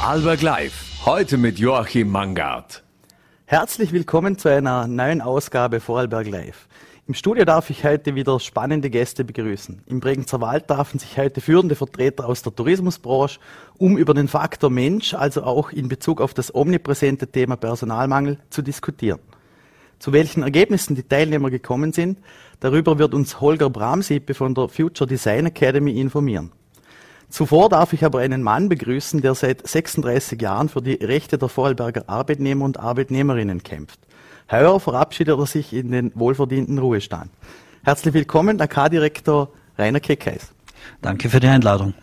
[0.00, 1.04] Vorarlberg Live.
[1.04, 2.82] Heute mit Joachim Mangard.
[3.44, 6.68] Herzlich willkommen zu einer neuen Ausgabe Vorarlberg Live.
[7.06, 9.82] Im Studio darf ich heute wieder spannende Gäste begrüßen.
[9.84, 13.40] Im Bregenzer Wald trafen sich heute führende Vertreter aus der Tourismusbranche,
[13.76, 18.62] um über den Faktor Mensch, also auch in Bezug auf das omnipräsente Thema Personalmangel, zu
[18.62, 19.20] diskutieren.
[19.98, 22.18] Zu welchen Ergebnissen die Teilnehmer gekommen sind,
[22.60, 26.52] darüber wird uns Holger Bramsiepe von der Future Design Academy informieren.
[27.30, 31.48] Zuvor darf ich aber einen Mann begrüßen, der seit 36 Jahren für die Rechte der
[31.48, 34.00] Vorarlberger Arbeitnehmer und Arbeitnehmerinnen kämpft.
[34.50, 37.30] Heuer verabschiedet er sich in den wohlverdienten Ruhestand.
[37.84, 40.50] Herzlich willkommen, AK-Direktor Rainer Keckheis.
[41.02, 41.94] Danke für die Einladung.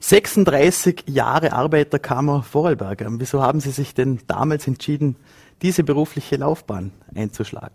[0.00, 3.08] 36 Jahre Arbeiterkammer Vorarlberger.
[3.10, 5.16] Wieso haben Sie sich denn damals entschieden,
[5.60, 7.74] diese berufliche Laufbahn einzuschlagen?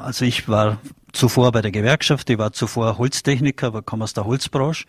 [0.00, 0.78] Also ich war
[1.12, 4.84] zuvor bei der Gewerkschaft, ich war zuvor Holztechniker, aber komme aus der Holzbranche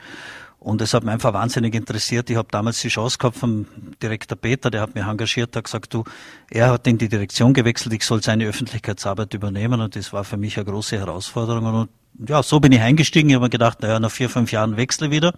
[0.59, 2.29] und es hat mich einfach wahnsinnig interessiert.
[2.29, 3.65] Ich habe damals die Chance gehabt vom
[4.01, 6.03] Direktor Peter, der hat mich engagiert, hat gesagt, du,
[6.49, 10.37] er hat in die Direktion gewechselt, ich soll seine Öffentlichkeitsarbeit übernehmen und das war für
[10.37, 11.65] mich eine große Herausforderung.
[11.65, 11.89] Und
[12.27, 13.29] ja, so bin ich eingestiegen.
[13.29, 15.33] Ich habe mir gedacht, naja, nach vier, fünf Jahren wechsle wieder.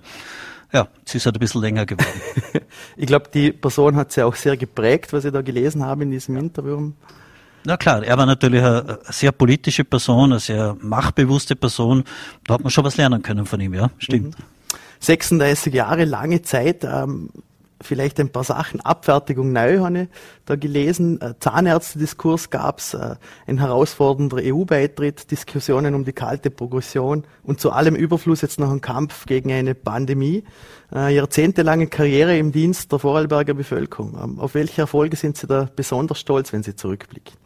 [0.74, 2.22] Ja, es ist halt ein bisschen länger geworden.
[2.98, 6.12] ich glaube, die Person hat sie auch sehr geprägt, was Sie da gelesen haben in
[6.12, 6.94] diesem Interview.
[7.64, 12.06] Na klar, er war natürlich eine sehr politische Person, eine sehr machtbewusste Person.
[12.48, 14.40] Da hat man schon was lernen können von ihm, ja, stimmt.
[14.40, 14.44] Mhm.
[15.02, 16.84] 36 Jahre lange Zeit.
[16.84, 17.30] Ähm,
[17.84, 18.80] vielleicht ein paar Sachen.
[18.82, 20.08] Abfertigung neu habe ich
[20.46, 21.20] da gelesen.
[21.22, 23.16] Äh, Zahnärztediskurs gab's, äh,
[23.48, 28.82] ein herausfordernder EU-Beitritt, Diskussionen um die kalte Progression und zu allem Überfluss jetzt noch ein
[28.82, 30.44] Kampf gegen eine Pandemie.
[30.94, 34.18] Äh, jahrzehntelange Karriere im Dienst der Vorarlberger Bevölkerung.
[34.22, 37.41] Ähm, auf welche Erfolge sind Sie da besonders stolz, wenn Sie zurückblicken?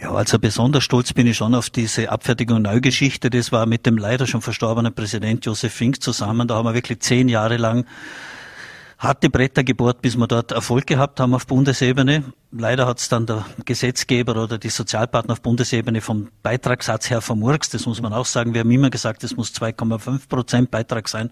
[0.00, 3.30] Ja, also besonders stolz bin ich schon auf diese Abfertigung Neugeschichte.
[3.30, 6.46] Das war mit dem leider schon verstorbenen Präsident Josef Fink zusammen.
[6.48, 7.86] Da haben wir wirklich zehn Jahre lang
[8.98, 12.24] harte Bretter gebohrt, bis wir dort Erfolg gehabt haben auf Bundesebene.
[12.50, 17.72] Leider hat es dann der Gesetzgeber oder die Sozialpartner auf Bundesebene vom Beitragssatz her vermurkst.
[17.72, 18.52] Das muss man auch sagen.
[18.52, 21.30] Wir haben immer gesagt, es muss 2,5 Prozent Beitrag sein.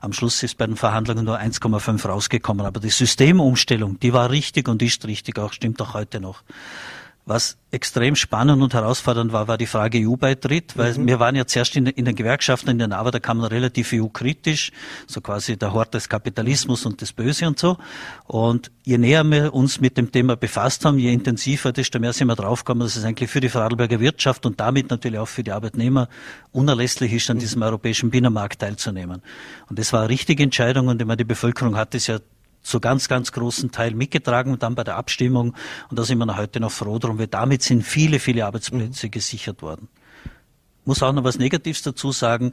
[0.00, 2.66] Am Schluss ist bei den Verhandlungen nur 1,5 rausgekommen.
[2.66, 6.42] Aber die Systemumstellung, die war richtig und ist richtig, auch stimmt auch heute noch.
[7.30, 11.06] Was extrem spannend und herausfordernd war, war die Frage EU-Beitritt, weil mhm.
[11.06, 14.72] wir waren ja zuerst in, in den Gewerkschaften, in den Arbeiterkammern relativ EU-kritisch,
[15.06, 17.76] so quasi der Hort des Kapitalismus und des Böse und so.
[18.26, 22.26] Und je näher wir uns mit dem Thema befasst haben, je intensiver, desto mehr sind
[22.26, 25.52] wir draufgekommen, dass es eigentlich für die Vorarlberger Wirtschaft und damit natürlich auch für die
[25.52, 26.08] Arbeitnehmer
[26.50, 27.42] unerlässlich ist, an mhm.
[27.42, 29.22] diesem europäischen Binnenmarkt teilzunehmen.
[29.68, 32.18] Und das war eine richtige Entscheidung und immer die Bevölkerung hat es ja
[32.62, 35.54] zu ganz, ganz großen Teil mitgetragen und dann bei der Abstimmung.
[35.88, 39.06] Und da sind wir noch heute noch froh drum, weil damit sind viele, viele Arbeitsplätze
[39.06, 39.10] mhm.
[39.10, 39.88] gesichert worden.
[40.84, 42.52] Muss auch noch was Negatives dazu sagen.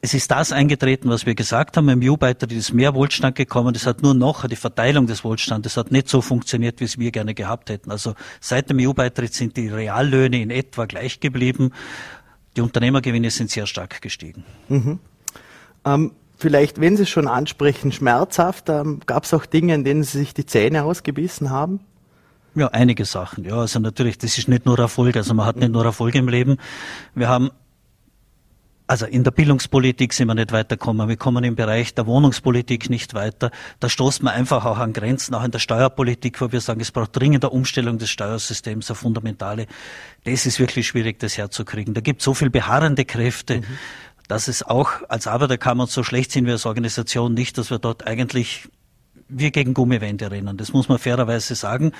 [0.00, 1.88] Es ist das eingetreten, was wir gesagt haben.
[1.88, 3.74] Im EU-Beitritt ist mehr Wohlstand gekommen.
[3.74, 7.10] Es hat nur noch die Verteilung des Wohlstandes hat nicht so funktioniert, wie es wir
[7.10, 7.90] gerne gehabt hätten.
[7.90, 11.72] Also seit dem EU-Beitritt sind die Reallöhne in etwa gleich geblieben.
[12.54, 14.44] Die Unternehmergewinne sind sehr stark gestiegen.
[14.68, 14.98] Mhm.
[15.86, 16.12] Ähm,
[16.44, 20.18] vielleicht, wenn Sie es schon ansprechen, schmerzhaft, ähm, gab es auch Dinge, in denen Sie
[20.18, 21.80] sich die Zähne ausgebissen haben?
[22.54, 23.44] Ja, einige Sachen.
[23.44, 25.16] Ja, also natürlich, das ist nicht nur Erfolg.
[25.16, 26.58] Also man hat nicht nur Erfolg im Leben.
[27.14, 27.50] Wir haben
[28.86, 31.08] also in der Bildungspolitik sind wir nicht weitergekommen.
[31.08, 33.50] Wir kommen im Bereich der Wohnungspolitik nicht weiter.
[33.80, 36.92] Da stoßt man einfach auch an Grenzen, auch in der Steuerpolitik, wo wir sagen, es
[36.92, 39.66] braucht dringende Umstellung des Steuersystems, eine fundamentale.
[40.24, 41.94] Das ist wirklich schwierig, das herzukriegen.
[41.94, 43.62] Da gibt es so viel beharrende Kräfte.
[43.62, 43.64] Mhm
[44.28, 48.06] dass es auch als Arbeiterkammer so schlecht sind wir als Organisation nicht, dass wir dort
[48.06, 48.68] eigentlich
[49.28, 50.56] wir gegen Gummiwände rennen.
[50.56, 51.92] Das muss man fairerweise sagen.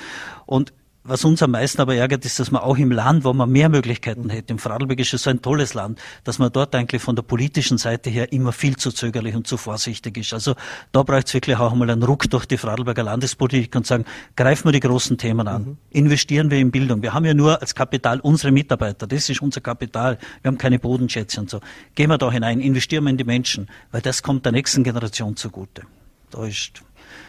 [0.47, 0.73] Und
[1.07, 3.69] was uns am meisten aber ärgert, ist, dass man auch im Land, wo man mehr
[3.69, 7.15] Möglichkeiten hätte, im Vorarlberg ist es so ein tolles Land, dass man dort eigentlich von
[7.15, 10.33] der politischen Seite her immer viel zu zögerlich und zu vorsichtig ist.
[10.33, 10.55] Also
[10.93, 14.69] da braucht es wirklich auch mal einen Ruck durch die Vorarlberger Landespolitik und sagen, greifen
[14.69, 15.77] wir die großen Themen an, mhm.
[15.91, 17.03] investieren wir in Bildung.
[17.03, 20.19] Wir haben ja nur als Kapital unsere Mitarbeiter, das ist unser Kapital.
[20.41, 21.61] Wir haben keine Bodenschätze und so.
[21.95, 25.37] Gehen wir da hinein, investieren wir in die Menschen, weil das kommt der nächsten Generation
[25.37, 25.83] zugute.
[26.31, 26.83] Da ist,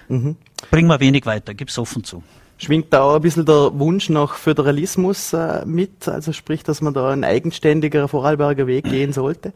[0.07, 0.37] mhm.
[0.71, 2.23] bringen wir wenig weiter, gib's offen zu.
[2.57, 6.07] Schwingt da auch ein bisschen der Wunsch nach Föderalismus äh, mit?
[6.07, 9.53] Also sprich, dass man da ein eigenständiger Vorarlberger Weg gehen sollte?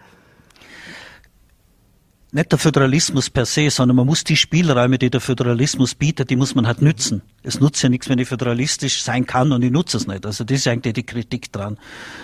[2.31, 6.35] Nicht der Föderalismus per se, sondern man muss die Spielräume, die der Föderalismus bietet, die
[6.35, 7.23] muss man halt nützen.
[7.43, 10.25] Es nutzt ja nichts, wenn ich föderalistisch sein kann und ich nutze es nicht.
[10.25, 11.77] Also das ist eigentlich die Kritik dran.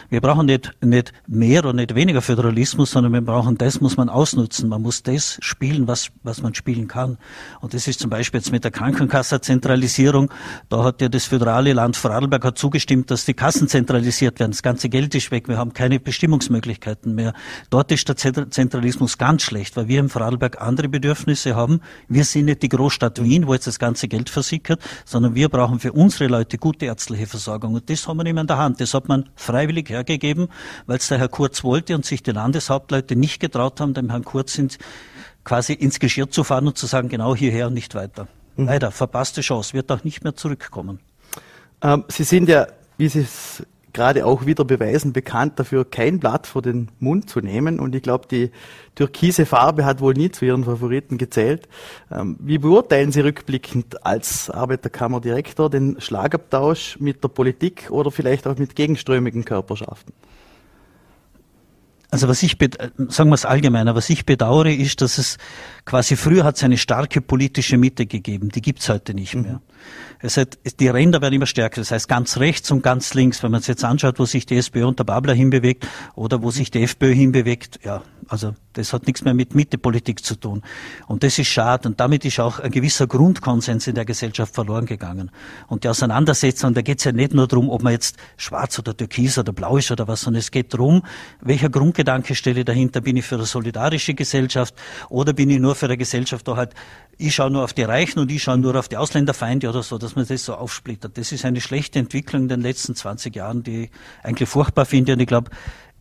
[0.09, 4.09] Wir brauchen nicht, nicht mehr und nicht weniger Föderalismus, sondern wir brauchen das, muss man
[4.09, 4.69] ausnutzen.
[4.69, 7.17] Man muss das spielen, was, was man spielen kann.
[7.61, 10.31] Und das ist zum Beispiel jetzt mit der Krankenkassenzentralisierung.
[10.69, 14.51] Da hat ja das föderale Land Vorarlberg hat zugestimmt, dass die Kassen zentralisiert werden.
[14.51, 15.47] Das ganze Geld ist weg.
[15.47, 17.33] Wir haben keine Bestimmungsmöglichkeiten mehr.
[17.69, 21.81] Dort ist der Zentralismus ganz schlecht, weil wir im Vorarlberg andere Bedürfnisse haben.
[22.07, 25.79] Wir sind nicht die Großstadt Wien, wo jetzt das ganze Geld versickert, sondern wir brauchen
[25.79, 27.75] für unsere Leute gute ärztliche Versorgung.
[27.75, 28.81] Und das haben wir nicht mehr in der Hand.
[28.81, 30.49] Das hat man freiwillig hergegeben,
[30.87, 34.25] weil es der Herr Kurz wollte und sich die Landeshauptleute nicht getraut haben, dem Herrn
[34.25, 34.77] Kurz ins,
[35.43, 38.27] quasi ins Geschirr zu fahren und zu sagen, genau hierher und nicht weiter.
[38.57, 38.65] Mhm.
[38.65, 40.99] Leider, verpasste Chance, wird auch nicht mehr zurückkommen.
[41.81, 42.67] Ähm, Sie sind ja,
[42.97, 43.63] wie Sie es
[43.95, 47.79] gerade auch wieder beweisen, bekannt dafür, kein Blatt vor den Mund zu nehmen.
[47.79, 48.51] Und ich glaube, die
[48.93, 51.67] türkise Farbe hat wohl nie zu Ihren Favoriten gezählt.
[52.11, 58.57] Ähm, wie beurteilen Sie rückblickend als Arbeiterkammerdirektor den Schlagabtausch mit der Politik oder vielleicht auch
[58.57, 60.13] mit gegenströmigen Körperschaften?
[62.11, 62.57] Also was ich,
[63.09, 65.37] sagen wir es allgemeiner, was ich bedauere, ist, dass es
[65.85, 69.53] quasi früher hat es eine starke politische Mitte gegeben, die gibt's heute nicht mehr.
[69.53, 69.61] Mhm.
[70.19, 73.43] Es hat, die Ränder werden immer stärker, das heißt ganz rechts und ganz links.
[73.43, 76.51] Wenn man es jetzt anschaut, wo sich die SPÖ und der Babler hinbewegt oder wo
[76.51, 80.63] sich die FPÖ hinbewegt, ja, also das hat nichts mehr mit Mittepolitik zu tun.
[81.07, 81.87] Und das ist schade.
[81.87, 85.31] Und damit ist auch ein gewisser Grundkonsens in der Gesellschaft verloren gegangen.
[85.67, 88.97] Und die Auseinandersetzung, da geht es ja nicht nur darum, ob man jetzt schwarz oder
[88.97, 91.03] türkis oder blau ist oder was, sondern es geht darum,
[91.41, 92.99] welcher Grundgedanke stelle dahinter?
[92.99, 94.75] Bin ich für eine solidarische Gesellschaft
[95.09, 96.73] oder bin ich nur für eine Gesellschaft, wo halt
[97.17, 99.97] ich schaue nur auf die Reichen und ich schaue nur auf die Ausländerfeinde oder so,
[99.97, 101.17] dass man das so aufsplittert.
[101.17, 103.91] Das ist eine schlechte Entwicklung in den letzten 20 Jahren, die ich
[104.23, 105.13] eigentlich furchtbar finde.
[105.13, 105.49] Und ich glaube,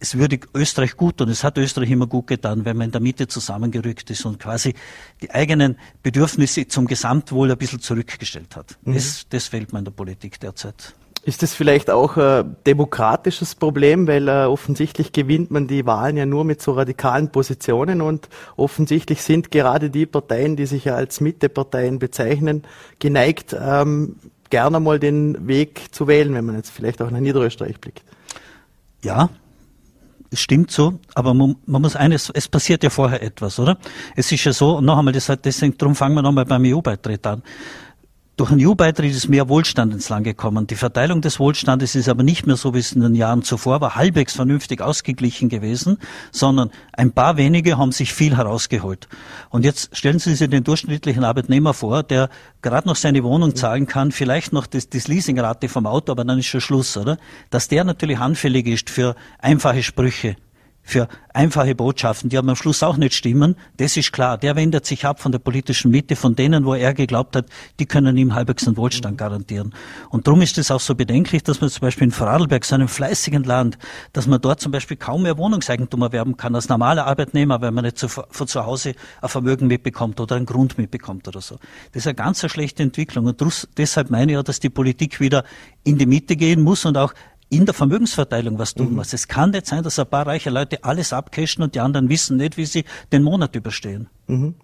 [0.00, 3.00] es würde Österreich gut und es hat Österreich immer gut getan, wenn man in der
[3.00, 4.75] Mitte zusammengerückt ist und quasi
[5.23, 8.76] die eigenen Bedürfnisse zum Gesamtwohl ein bisschen zurückgestellt hat.
[8.82, 8.94] Mhm.
[8.94, 10.94] Das, das fehlt mir in der Politik derzeit.
[11.25, 16.26] Ist das vielleicht auch ein demokratisches Problem, weil äh, offensichtlich gewinnt man die Wahlen ja
[16.26, 21.23] nur mit so radikalen Positionen und offensichtlich sind gerade die Parteien, die sich ja als
[21.23, 22.62] Mitteparteien bezeichnen,
[22.99, 24.17] geneigt, ähm,
[24.50, 28.05] gerne mal den Weg zu wählen, wenn man jetzt vielleicht auch nach Niederösterreich blickt.
[29.03, 29.31] Ja,
[30.31, 33.79] es stimmt so, aber man, man, muss eines, es passiert ja vorher etwas, oder?
[34.15, 37.27] Es ist ja so, und noch einmal, das, deswegen, darum fangen wir nochmal beim EU-Beitritt
[37.27, 37.43] an.
[38.37, 40.67] Durch einen EU-Beitritt ist mehr Wohlstand ins Land gekommen.
[40.67, 43.81] Die Verteilung des Wohlstandes ist aber nicht mehr so, wie es in den Jahren zuvor
[43.81, 45.99] war, halbwegs vernünftig ausgeglichen gewesen,
[46.33, 49.07] sondern ein paar wenige haben sich viel herausgeholt.
[49.51, 52.29] Und jetzt stellen Sie sich den durchschnittlichen Arbeitnehmer vor, der
[52.61, 56.41] gerade noch seine Wohnung zahlen kann, vielleicht noch das, das Leasingrate vom Auto, aber dann
[56.41, 57.19] ist schon Schluss, oder?
[57.51, 60.35] Dass der natürlich anfällig ist für einfache Sprüche
[60.85, 64.39] für einfache Botschaften, die aber am Schluss auch nicht stimmen, das ist klar.
[64.39, 67.47] Der wendet sich ab von der politischen Mitte, von denen, wo er geglaubt hat,
[67.81, 69.75] die können ihm halbwegs einen Wohlstand garantieren.
[70.11, 72.89] Und darum ist es auch so bedenklich, dass man zum Beispiel in Vorarlberg, so einem
[72.89, 73.79] fleißigen Land,
[74.13, 77.85] dass man dort zum Beispiel kaum mehr Wohnungseigentum erwerben kann als normaler Arbeitnehmer, weil man
[77.85, 81.57] nicht zu, von zu Hause ein Vermögen mitbekommt oder einen Grund mitbekommt oder so.
[81.93, 83.27] Das ist eine ganz schlechte Entwicklung.
[83.27, 83.43] Und
[83.79, 85.45] deshalb meine ich auch, dass die Politik wieder
[85.83, 87.15] in die Mitte gehen muss und auch
[87.56, 88.97] in der Vermögensverteilung was tun mhm.
[88.97, 89.12] muss.
[89.12, 92.37] Es kann nicht sein, dass ein paar reiche Leute alles abcashen und die anderen wissen
[92.37, 94.09] nicht, wie sie den Monat überstehen.
[94.27, 94.55] Mhm.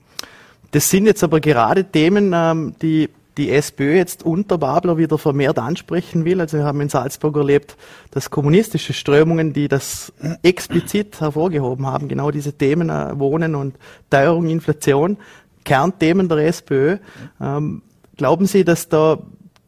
[0.73, 5.59] Das sind jetzt aber gerade Themen, ähm, die die SPÖ jetzt unter Babler wieder vermehrt
[5.59, 6.41] ansprechen will.
[6.41, 7.77] Also wir haben in Salzburg erlebt,
[8.11, 13.77] dass kommunistische Strömungen, die das explizit hervorgehoben haben, genau diese Themen äh, Wohnen und
[14.11, 15.17] Teuerung, Inflation,
[15.65, 16.99] Kernthemen der SPÖ.
[17.41, 17.83] Ähm,
[18.17, 19.19] glauben Sie, dass da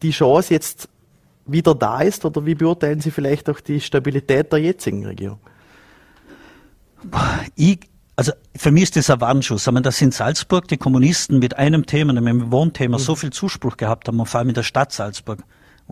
[0.03, 0.89] die Chance jetzt
[1.47, 2.25] wieder da ist?
[2.25, 5.41] Oder wie beurteilen Sie vielleicht auch die Stabilität der jetzigen Regierung?
[7.57, 7.81] Ich,
[8.17, 9.69] also für mich ist das ein Warnschuss.
[9.69, 13.03] Aber dass in Salzburg die Kommunisten mit einem Thema, nämlich dem Wohnthema, mhm.
[13.03, 15.43] so viel Zuspruch gehabt haben, und vor allem in der Stadt Salzburg,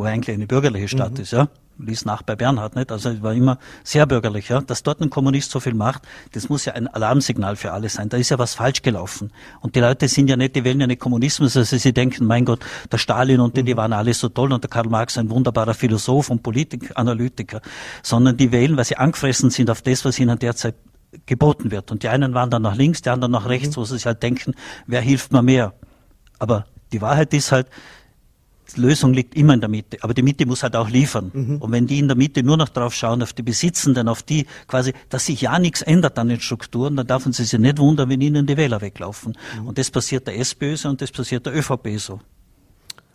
[0.01, 1.21] wo eigentlich eine bürgerliche Stadt mhm.
[1.21, 4.63] ist, ja, ließ nach bei Bernhard nicht, also es war immer sehr bürgerlich, ja.
[4.63, 8.09] Dass dort ein Kommunist so viel macht, das muss ja ein Alarmsignal für alle sein.
[8.09, 9.31] Da ist ja was falsch gelaufen.
[9.61, 12.47] Und die Leute sind ja nicht, die wählen ja nicht Kommunismus, also sie denken, mein
[12.47, 15.29] Gott, der Stalin und die, die waren alle so toll und der Karl Marx ein
[15.29, 17.61] wunderbarer Philosoph und Politik, Analytiker,
[18.03, 20.77] sondern die wählen, weil sie angefressen sind auf das, was ihnen derzeit
[21.27, 21.91] geboten wird.
[21.91, 23.83] Und die einen waren dann nach links, die anderen nach rechts, mhm.
[23.83, 24.55] wo sie sich halt denken,
[24.87, 25.75] wer hilft mir mehr?
[26.39, 27.67] Aber die Wahrheit ist halt,
[28.77, 29.99] Lösung liegt immer in der Mitte.
[30.01, 31.31] Aber die Mitte muss halt auch liefern.
[31.33, 31.57] Mhm.
[31.59, 34.47] Und wenn die in der Mitte nur noch drauf schauen, auf die Besitzenden, auf die
[34.67, 38.09] quasi, dass sich ja nichts ändert an den Strukturen, dann dürfen sie sich nicht wundern,
[38.09, 39.37] wenn ihnen die Wähler weglaufen.
[39.61, 39.69] Mhm.
[39.69, 42.21] Und das passiert der SPÖ so und das passiert der ÖVP so.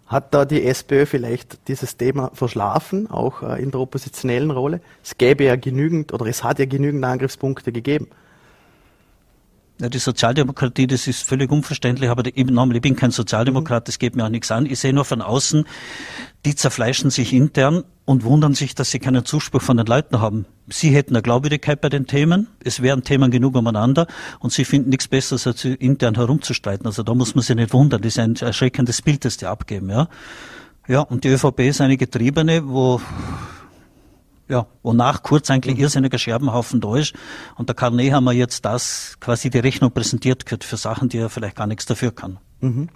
[0.07, 4.81] Hat da die SPÖ vielleicht dieses Thema verschlafen, auch äh, in der oppositionellen Rolle?
[5.03, 8.07] Es gäbe ja genügend oder es hat ja genügend Angriffspunkte gegeben.
[9.82, 14.15] Ja, die Sozialdemokratie, das ist völlig unverständlich, aber ich, ich bin kein Sozialdemokrat, das geht
[14.15, 14.65] mir auch nichts an.
[14.65, 15.65] Ich sehe nur von außen,
[16.46, 20.46] die zerfleischen sich intern und wundern sich, dass sie keinen Zuspruch von den Leuten haben.
[20.70, 24.08] Sie hätten eine Glaubwürdigkeit bei den Themen, es wären Themen genug umeinander
[24.39, 26.86] und sie finden nichts Besseres, als intern herumzustreiten.
[26.86, 29.89] Also da muss man sich nicht wundern, das ist ein erschreckendes Bild, das die abgeben.
[29.89, 30.08] Ja,
[30.88, 33.01] ja und die ÖVP ist eine Getriebene, wo
[34.47, 35.81] ja, wonach kurz eigentlich mhm.
[35.81, 37.13] irrsinniger Scherbenhaufen da ist.
[37.55, 41.17] Und der Karl haben wir jetzt das quasi die Rechnung präsentiert gehört für Sachen, die
[41.17, 42.37] er vielleicht gar nichts dafür kann.
[42.61, 42.89] Mhm.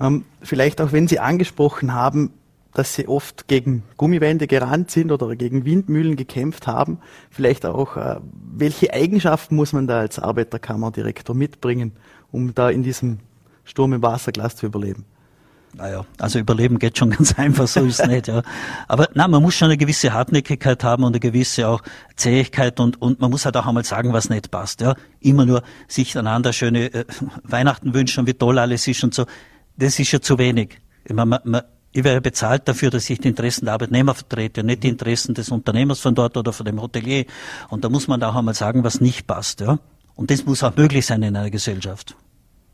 [0.00, 2.32] Ähm, vielleicht auch, wenn Sie angesprochen haben,
[2.74, 6.98] dass Sie oft gegen Gummiwände gerannt sind oder gegen Windmühlen gekämpft haben,
[7.30, 11.92] vielleicht auch, äh, welche Eigenschaften muss man da als Arbeiterkammerdirektor mitbringen,
[12.30, 13.18] um da in diesem
[13.64, 15.04] Sturm im Wasserglas zu überleben?
[15.74, 18.42] Naja, also überleben geht schon ganz einfach, so ist es nicht, ja.
[18.88, 21.82] Aber na, man muss schon eine gewisse Hartnäckigkeit haben und eine gewisse auch
[22.16, 24.94] Zähigkeit und, und man muss halt auch einmal sagen, was nicht passt, ja.
[25.20, 27.04] Immer nur sich einander schöne äh,
[27.42, 29.24] Weihnachten wünschen, wie toll alles ist und so.
[29.76, 30.78] Das ist ja zu wenig.
[31.04, 31.62] Ich, meine, man, man,
[31.92, 35.50] ich werde bezahlt dafür, dass ich die Interessen der Arbeitnehmer vertrete, nicht die Interessen des
[35.50, 37.26] Unternehmers von dort oder von dem Hotelier.
[37.68, 39.78] Und da muss man auch einmal sagen, was nicht passt, ja.
[40.14, 42.14] Und das muss auch möglich sein in einer Gesellschaft.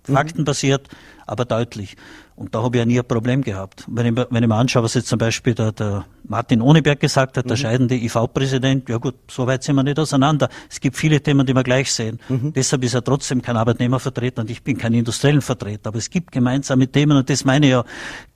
[0.06, 0.14] Mhm.
[0.14, 0.88] Faktenbasiert,
[1.26, 1.96] aber deutlich.
[2.38, 3.85] Und da habe ich ja nie ein Problem gehabt.
[3.88, 7.37] Wenn ich, wenn ich mir anschaue, was jetzt zum Beispiel der, der Martin Ohneberg gesagt
[7.37, 7.61] hat, der mhm.
[7.61, 10.49] scheidende IV-Präsident, ja gut, so weit sind wir nicht auseinander.
[10.71, 12.21] Es gibt viele Themen, die wir gleich sehen.
[12.28, 12.52] Mhm.
[12.52, 15.88] Deshalb ist er trotzdem kein Arbeitnehmervertreter und ich bin kein industriellen Vertreter.
[15.88, 17.85] Aber es gibt gemeinsame Themen und das meine ich ja,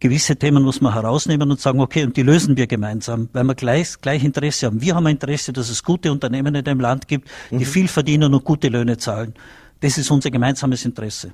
[0.00, 3.54] gewisse Themen muss man herausnehmen und sagen, okay, und die lösen wir gemeinsam, weil wir
[3.54, 4.80] gleich, gleich Interesse haben.
[4.80, 7.64] Wir haben ein Interesse, dass es gute Unternehmen in dem Land gibt, die mhm.
[7.64, 9.34] viel verdienen und gute Löhne zahlen.
[9.78, 11.32] Das ist unser gemeinsames Interesse.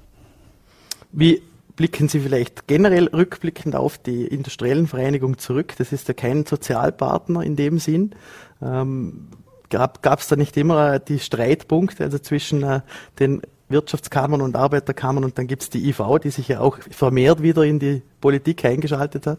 [1.13, 1.41] Wie
[1.79, 5.75] blicken Sie vielleicht generell rückblickend auf die industriellen Vereinigung zurück?
[5.79, 8.17] Das ist ja kein Sozialpartner in dem Sinn.
[8.61, 9.29] Ähm,
[9.71, 12.81] gab es da nicht immer die Streitpunkte also zwischen äh,
[13.21, 17.43] den Wirtschaftskammern und Arbeiterkammern und dann gibt es die IV, die sich ja auch vermehrt
[17.43, 19.39] wieder in die Politik eingeschaltet hat?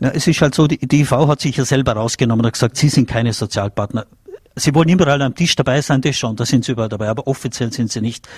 [0.00, 2.76] Ja, es ist halt so, die, die IV hat sich ja selber rausgenommen und gesagt,
[2.76, 4.06] sie sind keine Sozialpartner.
[4.56, 7.28] Sie wollen überall am Tisch dabei sein, das schon, da sind sie überall dabei, aber
[7.28, 8.28] offiziell sind sie nicht.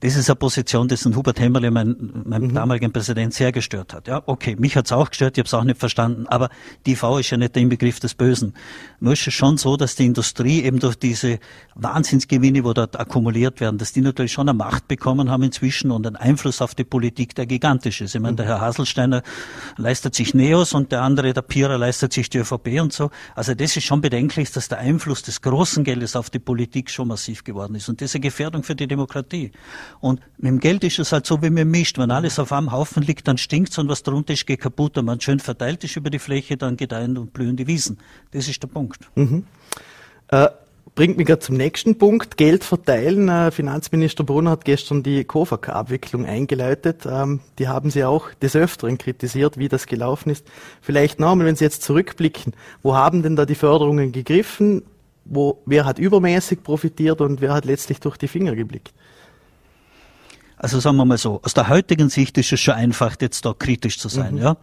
[0.00, 2.54] Das ist eine Position, dessen Hubert Hämmerle, mein, mein mhm.
[2.54, 4.08] damaligen Präsident, sehr gestört hat.
[4.08, 6.50] Ja, okay, mich hat's auch gestört, ich habe es auch nicht verstanden, aber
[6.84, 8.52] die V ist ja nicht der Inbegriff des Bösen.
[9.00, 11.38] Nur ist es schon so, dass die Industrie eben durch diese
[11.74, 16.06] Wahnsinnsgewinne, wo dort akkumuliert werden, dass die natürlich schon eine Macht bekommen haben inzwischen und
[16.06, 18.14] einen Einfluss auf die Politik, der gigantisch ist.
[18.14, 19.22] Ich meine, der Herr Haselsteiner
[19.78, 23.10] leistet sich Neos und der andere, der Pira, leistet sich die ÖVP und so.
[23.34, 27.08] Also das ist schon bedenklich, dass der Einfluss des großen Geldes auf die Politik schon
[27.08, 27.88] massiv geworden ist.
[27.88, 29.52] Und das ist eine Gefährdung für die Demokratie.
[30.00, 31.98] Und mit dem Geld ist es halt so, wie man mischt.
[31.98, 34.96] Wenn alles auf einem Haufen liegt, dann stinkt's und was drunter ist, geht kaputt.
[34.98, 37.98] Und wenn man schön verteilt ist über die Fläche, dann gedeihen und blühen die Wiesen.
[38.32, 39.00] Das ist der Punkt.
[39.14, 39.44] Mhm.
[40.28, 40.48] Äh,
[40.96, 42.36] bringt mich gerade zum nächsten Punkt.
[42.36, 43.28] Geld verteilen.
[43.28, 47.06] Äh, Finanzminister Brunner hat gestern die KOFAK-Abwicklung eingeleitet.
[47.06, 50.46] Ähm, die haben Sie auch des Öfteren kritisiert, wie das gelaufen ist.
[50.80, 54.82] Vielleicht nochmal, wenn Sie jetzt zurückblicken, wo haben denn da die Förderungen gegriffen?
[55.26, 58.94] Wo, wer hat übermäßig profitiert und wer hat letztlich durch die Finger geblickt?
[60.56, 63.52] Also sagen wir mal so, aus der heutigen Sicht ist es schon einfach, jetzt da
[63.52, 64.42] kritisch zu sein, mhm.
[64.42, 64.56] ja.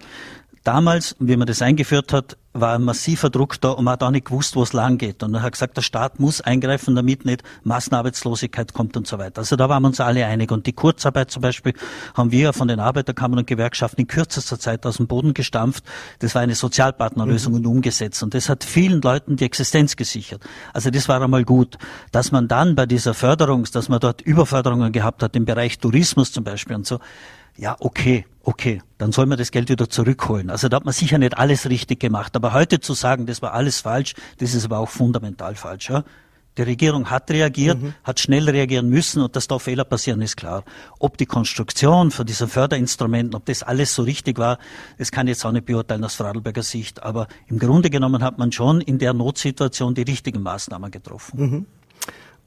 [0.64, 4.12] Damals, wie man das eingeführt hat, war ein massiver Druck da und man hat auch
[4.12, 5.24] nicht gewusst, wo es lang geht.
[5.24, 9.40] Und er hat gesagt, der Staat muss eingreifen, damit nicht Massenarbeitslosigkeit kommt und so weiter.
[9.40, 10.52] Also da waren wir uns alle einig.
[10.52, 11.74] Und die Kurzarbeit zum Beispiel
[12.14, 15.84] haben wir von den Arbeiterkammern und Gewerkschaften in kürzester Zeit aus dem Boden gestampft.
[16.20, 17.60] Das war eine Sozialpartnerlösung mhm.
[17.60, 18.22] und umgesetzt.
[18.24, 20.44] Und das hat vielen Leuten die Existenz gesichert.
[20.72, 21.78] Also das war einmal gut.
[22.12, 26.32] Dass man dann bei dieser Förderung, dass man dort Überförderungen gehabt hat im Bereich Tourismus
[26.32, 27.00] zum Beispiel und so,
[27.58, 30.50] ja, okay, okay, dann soll man das Geld wieder zurückholen.
[30.50, 32.36] Also da hat man sicher nicht alles richtig gemacht.
[32.36, 35.90] Aber heute zu sagen, das war alles falsch, das ist aber auch fundamental falsch.
[35.90, 36.04] Ja?
[36.58, 37.96] Die Regierung hat reagiert, mhm.
[38.04, 40.64] hat schnell reagieren müssen und dass da Fehler passieren, ist klar.
[41.00, 44.60] Ob die Konstruktion von diesen Förderinstrumenten, ob das alles so richtig war,
[45.00, 47.02] das kann ich jetzt auch nicht beurteilen aus Vorarlberger Sicht.
[47.02, 51.40] Aber im Grunde genommen hat man schon in der Notsituation die richtigen Maßnahmen getroffen.
[51.40, 51.66] Mhm.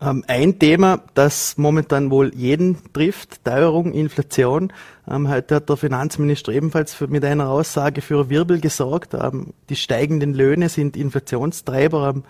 [0.01, 4.73] Ähm, ein Thema, das momentan wohl jeden trifft, Teuerung, Inflation.
[5.09, 9.15] Ähm, heute hat der Finanzminister ebenfalls mit einer Aussage für Wirbel gesorgt.
[9.15, 12.23] Ähm, die steigenden Löhne sind Inflationstreiber.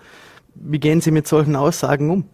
[0.55, 2.25] Wie gehen Sie mit solchen Aussagen um?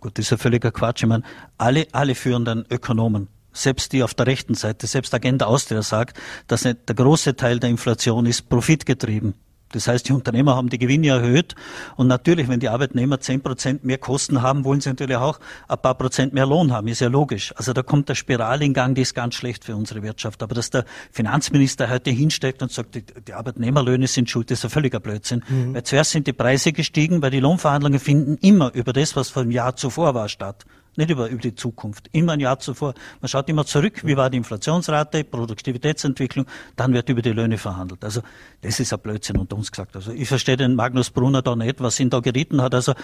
[0.00, 1.02] Gut, das ist ja völliger Quatsch.
[1.02, 1.24] Ich meine,
[1.56, 6.62] alle, alle führenden Ökonomen selbst die auf der rechten Seite, selbst Agenda Austria sagt, dass
[6.62, 9.34] der große Teil der Inflation ist profitgetrieben.
[9.74, 11.54] Das heißt, die Unternehmer haben die Gewinne erhöht
[11.96, 15.78] und natürlich, wenn die Arbeitnehmer zehn Prozent mehr Kosten haben, wollen sie natürlich auch ein
[15.78, 17.52] paar Prozent mehr Lohn haben, ist ja logisch.
[17.56, 20.42] Also da kommt der Spiral in Gang, die ist ganz schlecht für unsere Wirtschaft.
[20.42, 24.64] Aber dass der Finanzminister heute hinsteckt und sagt, die, die Arbeitnehmerlöhne sind schuld, das ist
[24.64, 25.42] ein völliger Blödsinn.
[25.48, 25.74] Mhm.
[25.74, 29.42] Weil zuerst sind die Preise gestiegen, weil die Lohnverhandlungen finden immer über das, was vor
[29.42, 30.64] dem Jahr zuvor war, statt.
[30.96, 32.08] Nicht über, über die Zukunft.
[32.12, 32.94] Immer ein Jahr zuvor.
[33.20, 36.46] Man schaut immer zurück, wie war die Inflationsrate, Produktivitätsentwicklung,
[36.76, 38.04] dann wird über die Löhne verhandelt.
[38.04, 38.22] Also
[38.62, 39.96] das ist ein Blödsinn unter uns gesagt.
[39.96, 42.74] Also ich verstehe den Magnus Brunner da nicht, was ihn da geritten hat.
[42.74, 42.94] Also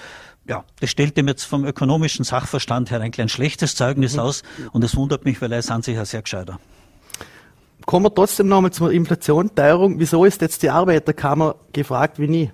[0.46, 4.20] ja, das stellt ihm jetzt vom ökonomischen Sachverstand her ein schlechtes Zeugnis mhm.
[4.20, 4.42] aus
[4.72, 6.58] und es wundert mich, weil er ist an sich ein sehr gescheiter.
[7.86, 9.98] Kommen wir trotzdem nochmal zur Inflation, Teuerung.
[9.98, 12.52] Wieso ist jetzt die Arbeiterkammer gefragt wie nie?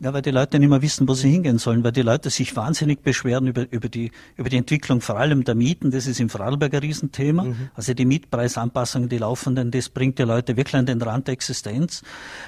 [0.00, 2.56] Ja, weil die Leute nicht mehr wissen, wo sie hingehen sollen, weil die Leute sich
[2.56, 5.90] wahnsinnig beschweren über, über, die, über die Entwicklung vor allem der Mieten.
[5.90, 7.44] Das ist im Vorarlberger Riesenthema.
[7.44, 7.70] Mhm.
[7.74, 12.02] Also die Mietpreisanpassungen, die laufenden, das bringt die Leute wirklich an den Rand der Existenz.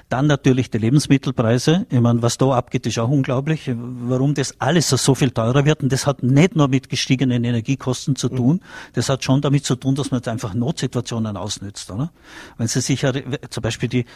[0.09, 1.87] Dann natürlich die Lebensmittelpreise.
[1.91, 3.71] Ich meine, was da abgeht, ist auch unglaublich.
[3.75, 5.83] Warum das alles so viel teurer wird.
[5.83, 8.37] Und das hat nicht nur mit gestiegenen Energiekosten zu mhm.
[8.37, 8.61] tun.
[8.95, 11.91] Das hat schon damit zu tun, dass man jetzt einfach Notsituationen ausnützt.
[11.91, 12.11] Oder?
[12.57, 13.13] Wenn Sie sich ja,
[13.51, 14.07] zum Beispiel die,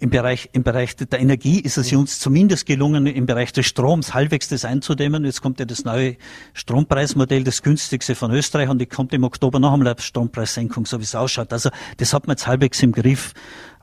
[0.00, 4.14] im Bereich, im Bereich der Energie ist es uns zumindest gelungen, im Bereich des Stroms
[4.14, 5.24] halbwegs das einzudämmen.
[5.24, 6.16] Jetzt kommt ja das neue
[6.54, 10.98] Strompreismodell, das günstigste von Österreich und die kommt im Oktober noch einmal eine Strompreissenkung, so
[10.98, 11.52] wie es ausschaut.
[11.52, 13.32] Also das hat man jetzt halbwegs im Griff.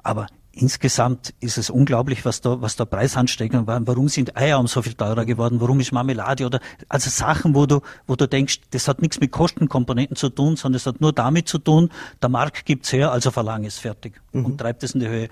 [0.03, 3.88] Aber insgesamt ist es unglaublich, was da, was da Preisansteigungen waren.
[3.88, 5.60] Warum sind Eier um so viel teurer geworden?
[5.60, 9.32] Warum ist Marmelade oder, also Sachen, wo du, wo du denkst, das hat nichts mit
[9.32, 11.89] Kostenkomponenten zu tun, sondern es hat nur damit zu tun,
[12.22, 14.46] der Markt gibt's her, also verlange es fertig mhm.
[14.46, 15.29] und treibt es in die Höhe.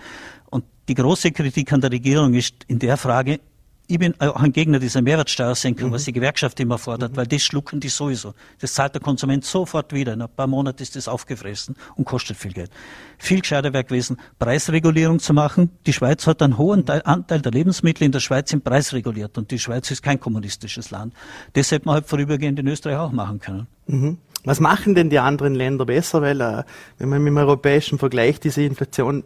[0.91, 3.39] Die große Kritik an der Regierung ist in der Frage,
[3.87, 5.93] ich bin auch ein Gegner dieser Mehrwertsteuersenkung, mhm.
[5.93, 7.15] was die Gewerkschaft immer fordert, mhm.
[7.15, 8.33] weil das schlucken die sowieso.
[8.59, 10.11] Das zahlt der Konsument sofort wieder.
[10.11, 12.71] In ein paar Monaten ist das aufgefressen und kostet viel Geld.
[13.17, 15.69] Viel gescheiter wäre gewesen, Preisregulierung zu machen.
[15.85, 19.49] Die Schweiz hat einen hohen Teil, Anteil der Lebensmittel in der Schweiz sind preisreguliert und
[19.49, 21.13] die Schweiz ist kein kommunistisches Land.
[21.53, 23.67] Das hätte man halt vorübergehend in Österreich auch machen können.
[23.87, 24.17] Mhm.
[24.43, 26.21] Was machen denn die anderen Länder besser?
[26.21, 26.63] Weil, äh,
[26.97, 29.23] wenn man mit dem europäischen Vergleich diese Inflation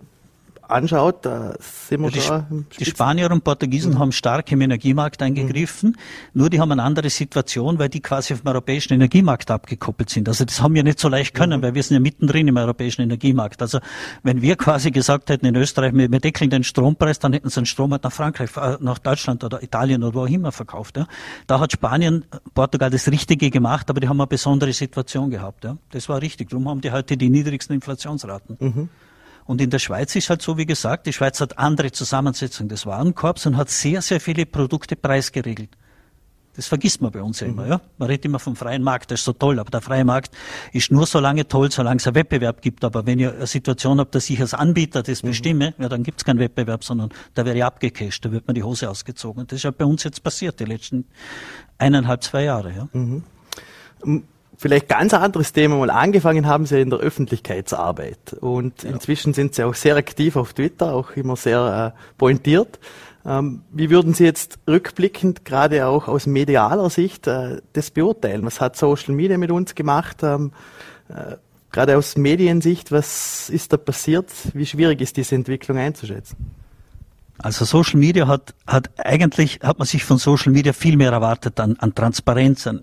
[0.70, 4.00] anschaut, da sind wir ja, die, die Spanier und Portugiesen mhm.
[4.00, 5.96] haben stark im Energiemarkt eingegriffen, mhm.
[6.34, 10.28] nur die haben eine andere Situation, weil die quasi vom europäischen Energiemarkt abgekoppelt sind.
[10.28, 11.64] Also das haben wir nicht so leicht können, mhm.
[11.64, 13.62] weil wir sind ja mittendrin im europäischen Energiemarkt.
[13.62, 13.80] Also
[14.24, 17.62] wenn wir quasi gesagt hätten in Österreich, wir, wir deckeln den Strompreis, dann hätten sie
[17.62, 20.98] den Strom halt nach Frankreich, äh, nach Deutschland oder Italien oder wo auch immer verkauft.
[20.98, 21.08] Ja.
[21.48, 25.64] Da hat Spanien, Portugal das Richtige gemacht, aber die haben eine besondere Situation gehabt.
[25.64, 25.78] Ja.
[25.92, 26.50] Das war richtig.
[26.50, 28.58] Darum haben die heute die niedrigsten Inflationsraten.
[29.46, 32.86] Und in der Schweiz ist halt so, wie gesagt, die Schweiz hat andere Zusammensetzung des
[32.86, 35.70] Warenkorbs und hat sehr, sehr viele Produkte preisgeregelt.
[36.56, 37.70] Das vergisst man bei uns ja immer, mhm.
[37.72, 37.82] ja.
[37.98, 40.34] Man redet immer vom freien Markt, das ist so toll, aber der freie Markt
[40.72, 42.86] ist nur so lange toll, solange es einen Wettbewerb gibt.
[42.86, 45.28] Aber wenn ihr eine Situation habt, dass ich als Anbieter das mhm.
[45.28, 48.54] bestimme, ja, dann gibt es keinen Wettbewerb, sondern da wäre ich abgecasht, da wird mir
[48.54, 49.42] die Hose ausgezogen.
[49.42, 51.06] Und das ist ja bei uns jetzt passiert, die letzten
[51.78, 52.88] eineinhalb, zwei Jahre, ja.
[52.94, 53.24] Mhm
[54.58, 55.78] vielleicht ganz anderes Thema.
[55.78, 58.92] Mal angefangen haben Sie in der Öffentlichkeitsarbeit und ja.
[58.92, 62.80] inzwischen sind Sie auch sehr aktiv auf Twitter, auch immer sehr äh, pointiert.
[63.26, 68.46] Ähm, wie würden Sie jetzt rückblickend, gerade auch aus medialer Sicht, äh, das beurteilen?
[68.46, 70.18] Was hat Social Media mit uns gemacht?
[70.22, 70.52] Ähm,
[71.10, 71.38] äh,
[71.72, 74.32] gerade aus Mediensicht, was ist da passiert?
[74.54, 76.38] Wie schwierig ist diese Entwicklung einzuschätzen?
[77.38, 81.60] Also Social Media hat, hat eigentlich, hat man sich von Social Media viel mehr erwartet
[81.60, 82.66] an, an Transparenz.
[82.66, 82.80] An,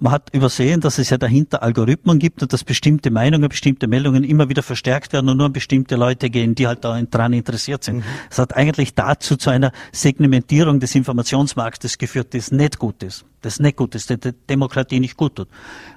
[0.00, 4.24] man hat übersehen, dass es ja dahinter Algorithmen gibt und dass bestimmte Meinungen, bestimmte Meldungen
[4.24, 8.02] immer wieder verstärkt werden und nur an bestimmte Leute gehen, die halt daran interessiert sind.
[8.30, 8.42] Es mhm.
[8.42, 13.24] hat eigentlich dazu zu einer Segmentierung des Informationsmarktes geführt, das nicht gut ist.
[13.42, 15.48] Das nicht gut ist, der Demokratie nicht gut tut.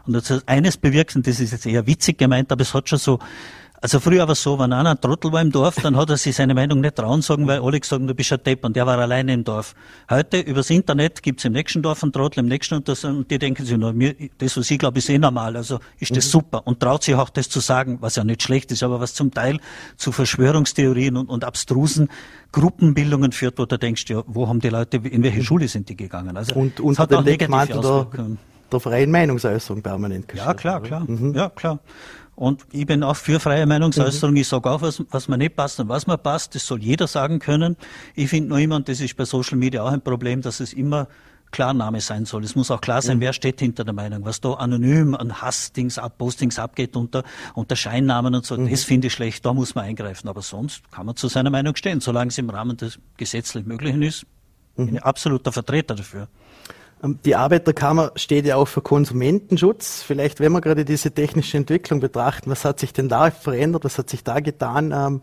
[0.06, 2.90] Und das hat eines bewirkt, und das ist jetzt eher witzig gemeint, aber es hat
[2.90, 3.20] schon so
[3.86, 6.18] also früher war es so, wenn einer ein Trottel war im Dorf, dann hat er
[6.18, 8.88] sich seine Meinung nicht trauen sagen, weil alle gesagt du bist ein Depp und der
[8.88, 9.76] war alleine im Dorf.
[10.10, 13.38] Heute übers Internet gibt's im nächsten Dorf einen Trottel, im nächsten und, das, und die
[13.38, 16.30] denken sich nur, mir, das was ich glaube, ist eh normal, also ist das mhm.
[16.32, 19.14] super und traut sich auch das zu sagen, was ja nicht schlecht ist, aber was
[19.14, 19.60] zum Teil
[19.98, 22.10] zu Verschwörungstheorien und, und abstrusen
[22.52, 25.44] Gruppenbildungen führt, wo du denkst, ja, wo haben die Leute, in welche mhm.
[25.44, 26.36] Schule sind die gegangen?
[26.36, 28.08] Also, und unter dem Deckmantel der,
[28.72, 30.48] der freien Meinungsäußerung permanent gestellt.
[30.48, 31.04] Ja, klar, klar.
[31.08, 31.36] Mhm.
[31.36, 31.80] Ja, klar.
[32.36, 34.34] Und ich bin auch für freie Meinungsäußerung.
[34.34, 34.42] Mhm.
[34.42, 36.54] Ich sage auch, was, was mir nicht passt und was mir passt.
[36.56, 37.78] Das soll jeder sagen können.
[38.14, 40.74] Ich finde nur immer, und das ist bei Social Media auch ein Problem, dass es
[40.74, 41.08] immer
[41.52, 42.44] Klarname sein soll.
[42.44, 43.22] Es muss auch klar sein, mhm.
[43.22, 44.26] wer steht hinter der Meinung.
[44.26, 48.70] Was da anonym an Hassdings, Postings abgeht unter, unter Scheinnamen und so, mhm.
[48.70, 49.46] das finde ich schlecht.
[49.46, 50.28] Da muss man eingreifen.
[50.28, 54.02] Aber sonst kann man zu seiner Meinung stehen, solange es im Rahmen des gesetzlich Möglichen
[54.02, 54.26] ist.
[54.76, 54.86] Mhm.
[54.88, 56.28] Bin ich absoluter Vertreter dafür.
[57.04, 60.04] Ähm, die Arbeiterkammer steht ja auch für Konsumentenschutz.
[60.04, 63.86] Vielleicht, wenn wir gerade diese technische Entwicklung betrachten, was hat sich denn da verändert?
[63.86, 64.92] Was hat sich da getan?
[64.92, 65.22] Ähm,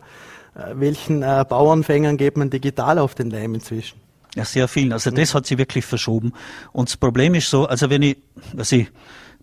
[0.55, 3.99] äh, welchen äh, Bauernfängern geht man digital auf den Leim inzwischen?
[4.35, 4.93] Ja, sehr vielen.
[4.93, 6.33] Also das hat sich wirklich verschoben.
[6.71, 8.17] Und das Problem ist so, also wenn ich,
[8.53, 8.87] was ich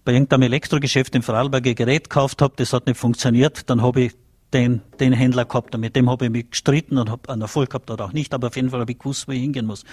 [0.04, 4.02] bei irgendeinem Elektrogeschäft in Vorarlberg ein Gerät gekauft habe, das hat nicht funktioniert, dann habe
[4.02, 4.12] ich
[4.52, 5.74] den, den Händler gehabt.
[5.74, 8.34] Und mit dem habe ich mich gestritten und habe einen Erfolg gehabt oder auch nicht,
[8.34, 9.84] aber auf jeden Fall habe ich gewusst, wo ich hingehen muss.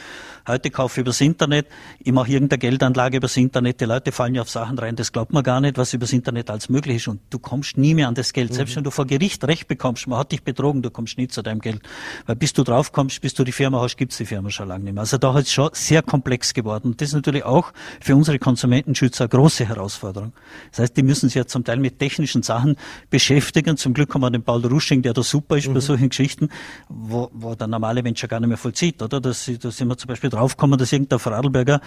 [0.48, 1.68] Heute kaufe ich übers Internet,
[2.00, 5.34] ich mache irgendeine Geldanlage übers Internet, die Leute fallen ja auf Sachen rein, das glaubt
[5.34, 8.16] man gar nicht, was übers Internet als möglich ist und du kommst nie mehr an
[8.16, 8.52] das Geld.
[8.52, 8.56] Mhm.
[8.56, 11.42] Selbst wenn du vor Gericht Recht bekommst, man hat dich betrogen, du kommst nie zu
[11.42, 11.82] deinem Geld.
[12.26, 14.84] Weil bis du drauf kommst, bis du die Firma hast, gibt's die Firma schon lange
[14.86, 15.02] nicht mehr.
[15.02, 16.90] Also da ist es schon sehr komplex geworden.
[16.90, 20.34] Und das ist natürlich auch für unsere Konsumentenschützer eine große Herausforderung.
[20.72, 22.76] Das heißt, die müssen sich ja zum Teil mit technischen Sachen
[23.10, 23.78] beschäftigen.
[23.78, 25.76] Zum Glück haben wir den Paul Rusching, der da super ist mhm.
[25.76, 26.50] bei solchen Geschichten,
[26.90, 29.22] wo, wo der normale Mensch ja gar nicht mehr vollzieht, oder?
[29.22, 31.82] Da sind wir zum Beispiel draufgekommen, dass irgendein Vorarlberger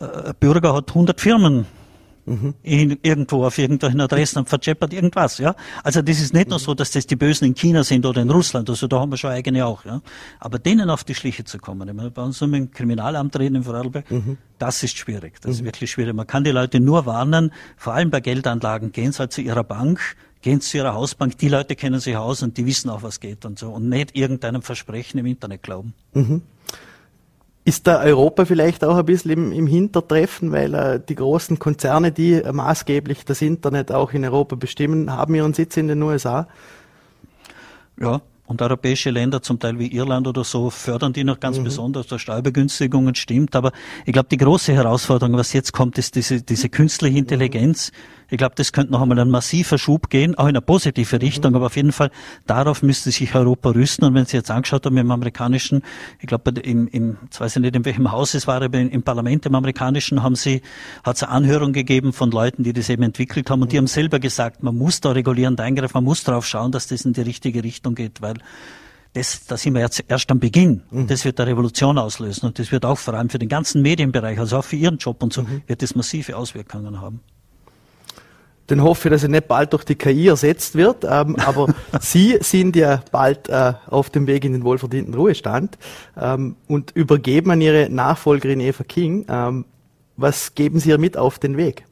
[0.00, 1.66] äh, Bürger hat 100 Firmen
[2.26, 2.54] Mhm.
[2.62, 5.54] In, irgendwo auf irgendwelchen Adressen und verscheppert irgendwas, ja.
[5.82, 6.52] Also das ist nicht mhm.
[6.52, 9.12] nur so, dass das die Bösen in China sind oder in Russland, also da haben
[9.12, 10.00] wir schon eigene auch, ja.
[10.40, 13.64] Aber denen auf die Schliche zu kommen, ich meine, bei uns im Kriminalamt reden in
[13.64, 14.38] Vorarlberg, mhm.
[14.58, 15.66] das ist schwierig, das ist mhm.
[15.66, 16.14] wirklich schwierig.
[16.14, 19.64] Man kann die Leute nur warnen, vor allem bei Geldanlagen, gehen sie halt zu ihrer
[19.64, 23.18] Bank, gehen zu ihrer Hausbank, die Leute kennen sich aus und die wissen auch, was
[23.18, 25.94] geht und so und nicht irgendeinem Versprechen im Internet glauben.
[26.12, 26.42] Mhm.
[27.64, 32.12] Ist da Europa vielleicht auch ein bisschen im, im Hintertreffen, weil äh, die großen Konzerne,
[32.12, 36.46] die äh, maßgeblich das Internet auch in Europa bestimmen, haben ihren Sitz in den USA?
[37.98, 41.64] Ja, und europäische Länder, zum Teil wie Irland oder so, fördern die noch ganz mhm.
[41.64, 43.56] besonders durch Steuerbegünstigungen, stimmt.
[43.56, 43.72] Aber
[44.04, 47.92] ich glaube, die große Herausforderung, was jetzt kommt, ist diese, diese künstliche Intelligenz.
[48.30, 51.52] Ich glaube, das könnte noch einmal ein massiver Schub gehen, auch in eine positive Richtung.
[51.52, 51.56] Mhm.
[51.56, 52.10] Aber auf jeden Fall,
[52.46, 54.04] darauf müsste sich Europa rüsten.
[54.04, 55.82] Und wenn Sie jetzt angeschaut haben im amerikanischen,
[56.20, 59.02] ich glaube, im, im, jetzt weiß ich nicht, in welchem Haus es war, aber im
[59.02, 60.62] Parlament im amerikanischen haben Sie,
[61.02, 63.62] hat es eine Anhörung gegeben von Leuten, die das eben entwickelt haben.
[63.62, 66.86] Und die haben selber gesagt, man muss da regulierend eingreifen, man muss darauf schauen, dass
[66.86, 68.34] das in die richtige Richtung geht, weil
[69.14, 70.82] das, da sind wir jetzt erst am Beginn.
[70.90, 71.06] Mhm.
[71.06, 74.38] Das wird eine Revolution auslösen und das wird auch vor allem für den ganzen Medienbereich,
[74.38, 75.62] also auch für Ihren Job und so, mhm.
[75.66, 77.20] wird das massive Auswirkungen haben.
[78.66, 81.04] Dann hoffe ich, dass er nicht bald durch die KI ersetzt wird.
[81.04, 85.78] Ähm, aber Sie sind ja bald äh, auf dem Weg in den wohlverdienten Ruhestand
[86.16, 89.26] ähm, und übergeben an Ihre Nachfolgerin Eva King.
[89.28, 89.64] Ähm,
[90.16, 91.84] was geben Sie ihr mit auf den Weg?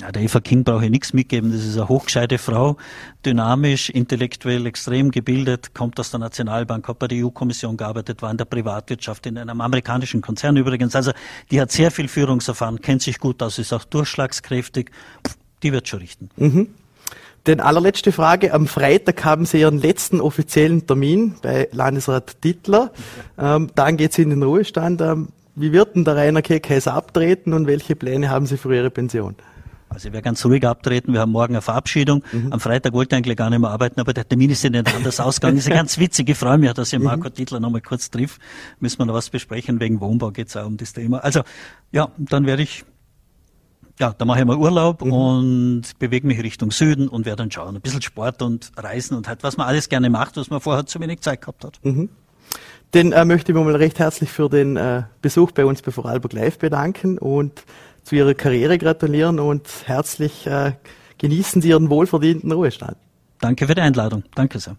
[0.00, 1.52] Ja, der Eva King brauche ich nichts mitgeben.
[1.52, 2.76] Das ist eine hochgescheite Frau,
[3.24, 8.36] dynamisch, intellektuell extrem gebildet, kommt aus der Nationalbank, hat bei der EU-Kommission gearbeitet, war in
[8.36, 10.94] der Privatwirtschaft, in einem amerikanischen Konzern übrigens.
[10.94, 11.12] Also
[11.50, 14.90] die hat sehr viel Führungserfahren, kennt sich gut aus, ist auch durchschlagskräftig.
[15.62, 16.30] Die wird schon richten.
[16.36, 16.68] Mhm.
[17.46, 18.52] Denn allerletzte Frage.
[18.52, 22.92] Am Freitag haben Sie Ihren letzten offiziellen Termin bei Landesrat Dittler.
[23.38, 25.00] Ähm, dann geht Sie in den Ruhestand.
[25.00, 28.90] Ähm, wie wird denn der Rainer Keckheis abtreten und welche Pläne haben Sie für Ihre
[28.90, 29.36] Pension?
[29.88, 31.12] Also ich werde ganz ruhig abtreten.
[31.12, 32.24] Wir haben morgen eine Verabschiedung.
[32.32, 32.52] Mhm.
[32.52, 34.92] Am Freitag wollte ich eigentlich gar nicht mehr arbeiten, aber der Termin ist ja nicht
[34.94, 35.56] anders ausgegangen.
[35.56, 36.28] ist ja ganz witzig.
[36.28, 37.34] Ich freue mich, dass ich Marco mhm.
[37.34, 38.40] Titler noch mal kurz trifft.
[38.80, 39.78] Müssen wir noch was besprechen.
[39.80, 41.18] Wegen Wohnbau geht es auch um das Thema.
[41.24, 41.42] Also
[41.92, 42.84] ja, dann werde ich
[43.98, 45.12] ja, da mache ich mal Urlaub mhm.
[45.12, 47.76] und bewege mich Richtung Süden und werde dann schauen.
[47.76, 50.86] Ein bisschen Sport und Reisen und halt, was man alles gerne macht, was man vorher
[50.86, 51.78] zu wenig Zeit gehabt hat.
[51.82, 52.10] Mhm.
[52.94, 55.90] Den äh, möchte ich mir mal recht herzlich für den äh, Besuch bei uns bei
[55.90, 57.64] Vorarlberg Live bedanken und
[58.04, 60.72] zu Ihrer Karriere gratulieren und herzlich äh,
[61.18, 62.96] genießen Sie Ihren wohlverdienten Ruhestand.
[63.40, 64.22] Danke für die Einladung.
[64.34, 64.76] Danke sehr.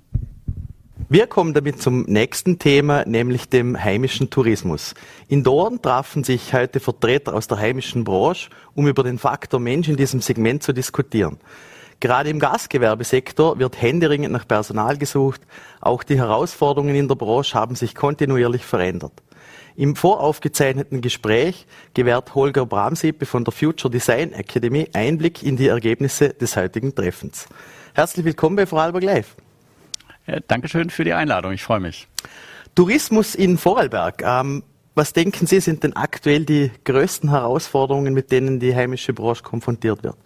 [1.10, 4.94] Wir kommen damit zum nächsten Thema, nämlich dem heimischen Tourismus.
[5.30, 9.88] In Dorn trafen sich heute Vertreter aus der heimischen Branche, um über den Faktor Mensch
[9.88, 11.38] in diesem Segment zu diskutieren.
[12.02, 15.42] Gerade im Gastgewerbesektor wird händeringend nach Personal gesucht.
[15.80, 19.14] Auch die Herausforderungen in der Branche haben sich kontinuierlich verändert.
[19.78, 26.30] Im voraufgezeichneten Gespräch gewährt Holger Bramsippe von der Future Design Academy Einblick in die Ergebnisse
[26.34, 27.48] des heutigen Treffens.
[27.94, 29.36] Herzlich willkommen bei Vorarlberg Live.
[30.28, 32.08] Ja, Dankeschön für die Einladung, ich freue mich.
[32.76, 34.22] Tourismus in Vorarlberg.
[34.24, 34.64] Ähm,
[34.94, 40.04] was denken Sie, sind denn aktuell die größten Herausforderungen, mit denen die heimische Branche konfrontiert
[40.04, 40.18] wird?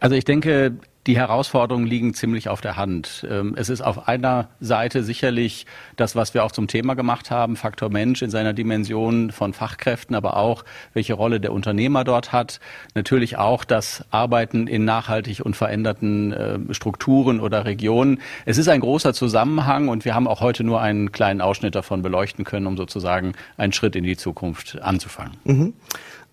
[0.00, 3.26] Also ich denke, die Herausforderungen liegen ziemlich auf der Hand.
[3.28, 7.56] Ähm, es ist auf einer Seite sicherlich das, was wir auch zum Thema gemacht haben,
[7.56, 12.60] Faktor Mensch in seiner Dimension von Fachkräften, aber auch welche Rolle der Unternehmer dort hat.
[12.94, 18.20] Natürlich auch das Arbeiten in nachhaltig und veränderten äh, Strukturen oder Regionen.
[18.46, 22.02] Es ist ein großer Zusammenhang und wir haben auch heute nur einen kleinen Ausschnitt davon
[22.02, 25.36] beleuchten können, um sozusagen einen Schritt in die Zukunft anzufangen.
[25.44, 25.74] Mhm.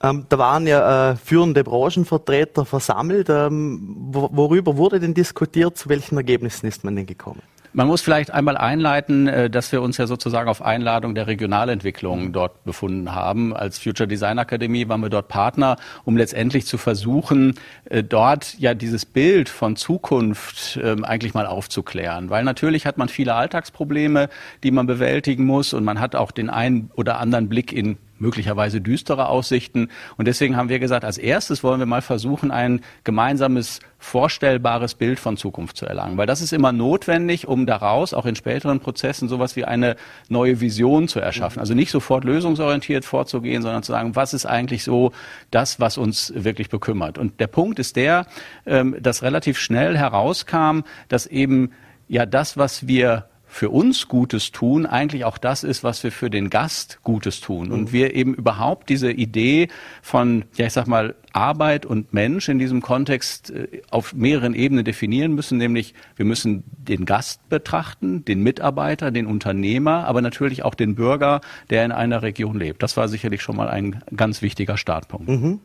[0.02, 3.30] Ähm, da waren ja äh, führende Branchenvertreter versammelt.
[3.30, 5.78] Ähm, worüber wurde denn diskutiert?
[5.78, 7.42] Zu welchen Ergebnissen ist man denn gekommen?
[7.72, 12.34] Man muss vielleicht einmal einleiten, äh, dass wir uns ja sozusagen auf Einladung der Regionalentwicklung
[12.34, 13.56] dort befunden haben.
[13.56, 18.74] Als Future Design Akademie waren wir dort Partner, um letztendlich zu versuchen, äh, dort ja
[18.74, 22.32] dieses Bild von Zukunft ähm, eigentlich mal aufzuklären.
[22.32, 24.30] Weil natürlich hat man viele Alltagsprobleme,
[24.64, 28.82] die man bewältigen muss und man hat auch den einen oder anderen Blick in möglicherweise
[28.82, 29.90] düstere Aussichten.
[30.18, 35.20] Und deswegen haben wir gesagt, als erstes wollen wir mal versuchen, ein gemeinsames vorstellbares Bild
[35.20, 36.18] von Zukunft zu erlangen.
[36.18, 39.96] Weil das ist immer notwendig, um daraus auch in späteren Prozessen sowas wie eine
[40.30, 41.60] neue Vision zu erschaffen.
[41.60, 45.12] Also nicht sofort lösungsorientiert vorzugehen, sondern zu sagen, was ist eigentlich so
[45.52, 47.18] das, was uns wirklich bekümmert.
[47.18, 48.26] Und der Punkt ist der,
[48.66, 51.72] ähm, dass relativ schnell herauskam, dass eben
[52.08, 56.30] ja das, was wir für uns Gutes tun, eigentlich auch das ist, was wir für
[56.30, 57.72] den Gast Gutes tun.
[57.72, 57.92] Und mhm.
[57.92, 59.70] wir eben überhaupt diese Idee
[60.04, 64.86] von, ja, ich sag mal, Arbeit und Mensch in diesem Kontext äh, auf mehreren Ebenen
[64.86, 70.76] definieren müssen, nämlich wir müssen den Gast betrachten, den Mitarbeiter, den Unternehmer, aber natürlich auch
[70.76, 72.84] den Bürger, der in einer Region lebt.
[72.84, 75.28] Das war sicherlich schon mal ein ganz wichtiger Startpunkt.
[75.28, 75.60] Mhm.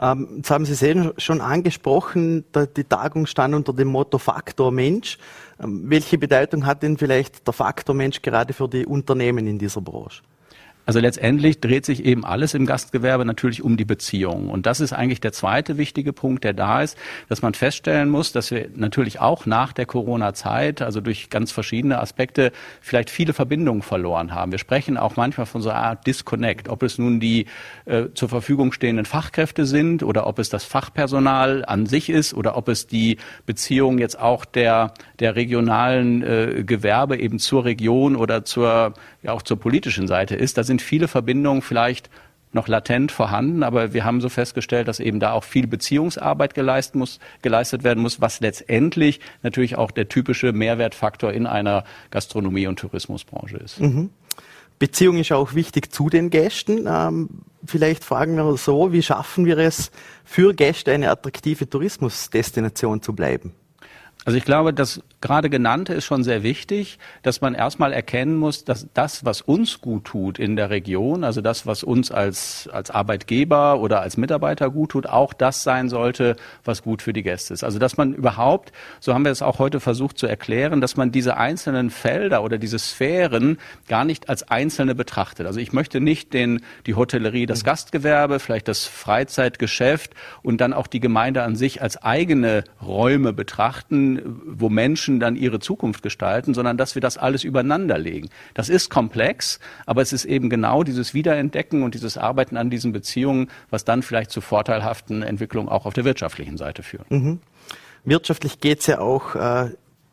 [0.00, 2.44] Ähm, jetzt haben Sie es schon angesprochen,
[2.76, 5.18] die Tagung stand unter dem Motto Faktor Mensch.
[5.62, 9.80] Ähm, welche Bedeutung hat denn vielleicht der Faktor Mensch gerade für die Unternehmen in dieser
[9.80, 10.22] Branche?
[10.84, 14.48] Also letztendlich dreht sich eben alles im Gastgewerbe natürlich um die Beziehungen.
[14.48, 18.32] Und das ist eigentlich der zweite wichtige Punkt, der da ist, dass man feststellen muss,
[18.32, 23.82] dass wir natürlich auch nach der Corona-Zeit, also durch ganz verschiedene Aspekte, vielleicht viele Verbindungen
[23.82, 24.50] verloren haben.
[24.50, 27.46] Wir sprechen auch manchmal von so einer Art Disconnect, ob es nun die
[27.84, 32.56] äh, zur Verfügung stehenden Fachkräfte sind oder ob es das Fachpersonal an sich ist oder
[32.56, 38.44] ob es die Beziehung jetzt auch der, der regionalen äh, Gewerbe eben zur Region oder
[38.44, 40.58] zur, ja auch zur politischen Seite ist.
[40.58, 42.10] Da sind viele Verbindungen vielleicht
[42.54, 46.96] noch latent vorhanden, aber wir haben so festgestellt, dass eben da auch viel Beziehungsarbeit geleistet,
[46.96, 52.78] muss, geleistet werden muss, was letztendlich natürlich auch der typische Mehrwertfaktor in einer Gastronomie- und
[52.78, 53.80] Tourismusbranche ist.
[53.80, 54.10] Mhm.
[54.78, 56.86] Beziehung ist auch wichtig zu den Gästen.
[56.86, 57.28] Ähm,
[57.64, 59.90] vielleicht fragen wir so, wie schaffen wir es,
[60.24, 63.52] für Gäste eine attraktive Tourismusdestination zu bleiben?
[64.24, 68.64] Also ich glaube, das gerade genannte ist schon sehr wichtig, dass man erstmal erkennen muss,
[68.64, 72.90] dass das, was uns gut tut in der Region, also das, was uns als, als
[72.90, 77.52] Arbeitgeber oder als Mitarbeiter gut tut, auch das sein sollte, was gut für die Gäste
[77.54, 77.64] ist.
[77.64, 81.10] Also dass man überhaupt, so haben wir es auch heute versucht zu erklären, dass man
[81.10, 83.58] diese einzelnen Felder oder diese Sphären
[83.88, 85.46] gar nicht als einzelne betrachtet.
[85.46, 90.86] Also ich möchte nicht den, die Hotellerie, das Gastgewerbe, vielleicht das Freizeitgeschäft und dann auch
[90.86, 94.11] die Gemeinde an sich als eigene Räume betrachten,
[94.44, 98.28] wo Menschen dann ihre Zukunft gestalten, sondern dass wir das alles übereinander legen.
[98.54, 102.92] Das ist komplex, aber es ist eben genau dieses Wiederentdecken und dieses Arbeiten an diesen
[102.92, 107.10] Beziehungen, was dann vielleicht zu vorteilhaften Entwicklungen auch auf der wirtschaftlichen Seite führt.
[107.10, 107.40] Mhm.
[108.04, 109.70] Wirtschaftlich geht es ja auch äh,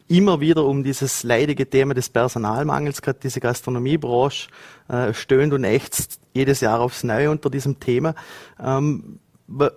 [0.10, 3.02] immer wieder um dieses leidige Thema des Personalmangels.
[3.02, 4.50] Gerade diese Gastronomiebranche
[4.90, 8.16] äh, stöhnt und ächzt jedes Jahr aufs Neue unter diesem Thema.
[8.62, 9.20] Ähm,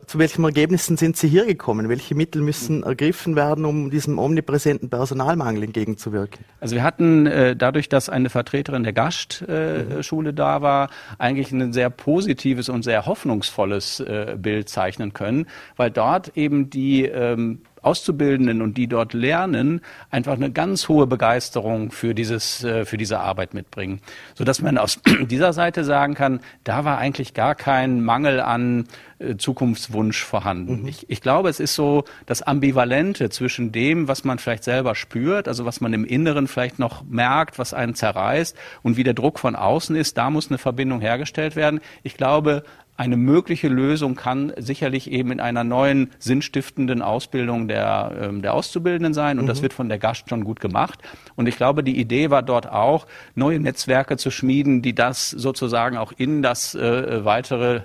[0.07, 1.89] zu welchen Ergebnissen sind Sie hier gekommen?
[1.89, 6.45] Welche Mittel müssen ergriffen werden, um diesem omnipräsenten Personalmangel entgegenzuwirken?
[6.61, 10.37] Also wir hatten äh, dadurch, dass eine Vertreterin der Gastschule äh, mhm.
[10.37, 16.37] da war, eigentlich ein sehr positives und sehr hoffnungsvolles äh, Bild zeichnen können, weil dort
[16.37, 22.65] eben die ähm, Auszubildenden und die dort lernen, einfach eine ganz hohe Begeisterung für dieses,
[22.65, 24.01] äh, für diese Arbeit mitbringen.
[24.35, 28.85] So dass man aus dieser Seite sagen kann, da war eigentlich gar kein Mangel an
[29.19, 30.83] äh, Zukunftswunsch vorhanden.
[30.83, 30.89] Mhm.
[30.89, 35.49] Ich, ich glaube, es ist so das Ambivalente zwischen dem, was man vielleicht selber spürt,
[35.49, 39.39] also was man im Inneren vielleicht noch merkt, was einen zerreißt und wie der Druck
[39.39, 41.81] von außen ist, da muss eine Verbindung hergestellt werden.
[42.03, 42.65] Ich glaube,
[42.97, 49.15] eine mögliche Lösung kann sicherlich eben in einer neuen sinnstiftenden Ausbildung der, ähm, der Auszubildenden
[49.15, 49.39] sein.
[49.39, 49.49] Und mhm.
[49.49, 51.01] das wird von der Gast schon gut gemacht.
[51.35, 55.97] Und ich glaube, die Idee war dort auch, neue Netzwerke zu schmieden, die das sozusagen
[55.97, 57.83] auch in das äh, weitere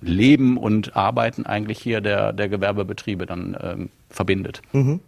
[0.00, 4.60] Leben und Arbeiten eigentlich hier der, der Gewerbebetriebe dann ähm, verbindet.
[4.72, 5.00] Mhm.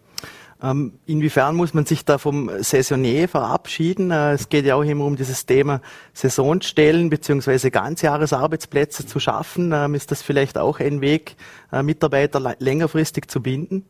[0.63, 4.11] Ähm, inwiefern muss man sich da vom Saisonier verabschieden?
[4.11, 5.81] Äh, es geht ja auch immer um dieses Thema
[6.13, 9.71] Saisonstellen beziehungsweise Ganzjahresarbeitsplätze zu schaffen.
[9.73, 11.35] Ähm, ist das vielleicht auch ein Weg,
[11.71, 13.85] äh, Mitarbeiter längerfristig zu binden?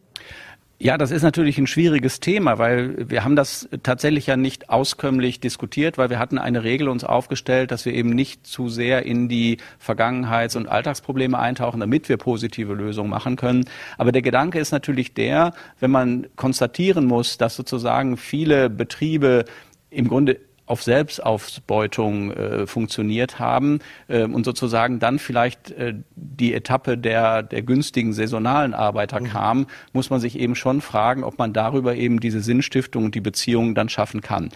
[0.83, 5.39] Ja, das ist natürlich ein schwieriges Thema, weil wir haben das tatsächlich ja nicht auskömmlich
[5.39, 9.29] diskutiert, weil wir hatten eine Regel uns aufgestellt, dass wir eben nicht zu sehr in
[9.29, 13.65] die Vergangenheits- und Alltagsprobleme eintauchen, damit wir positive Lösungen machen können.
[13.99, 19.45] Aber der Gedanke ist natürlich der, wenn man konstatieren muss, dass sozusagen viele Betriebe
[19.91, 20.39] im Grunde
[20.71, 27.61] auf Selbstausbeutung äh, funktioniert haben äh, und sozusagen dann vielleicht äh, die Etappe der, der
[27.61, 29.25] günstigen saisonalen Arbeiter mhm.
[29.25, 33.21] kam, muss man sich eben schon fragen, ob man darüber eben diese Sinnstiftung und die
[33.21, 34.49] Beziehungen dann schaffen kann.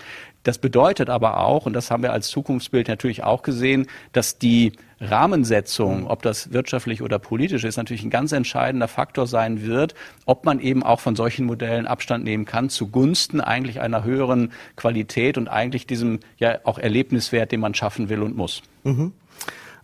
[0.45, 4.73] Das bedeutet aber auch, und das haben wir als Zukunftsbild natürlich auch gesehen, dass die
[5.01, 9.95] Rahmensetzung, ob das wirtschaftlich oder politisch ist, natürlich ein ganz entscheidender Faktor sein wird,
[10.27, 15.39] ob man eben auch von solchen Modellen Abstand nehmen kann, zugunsten eigentlich einer höheren Qualität
[15.39, 18.61] und eigentlich diesem ja auch Erlebniswert, den man schaffen will und muss.
[18.83, 19.13] Mhm.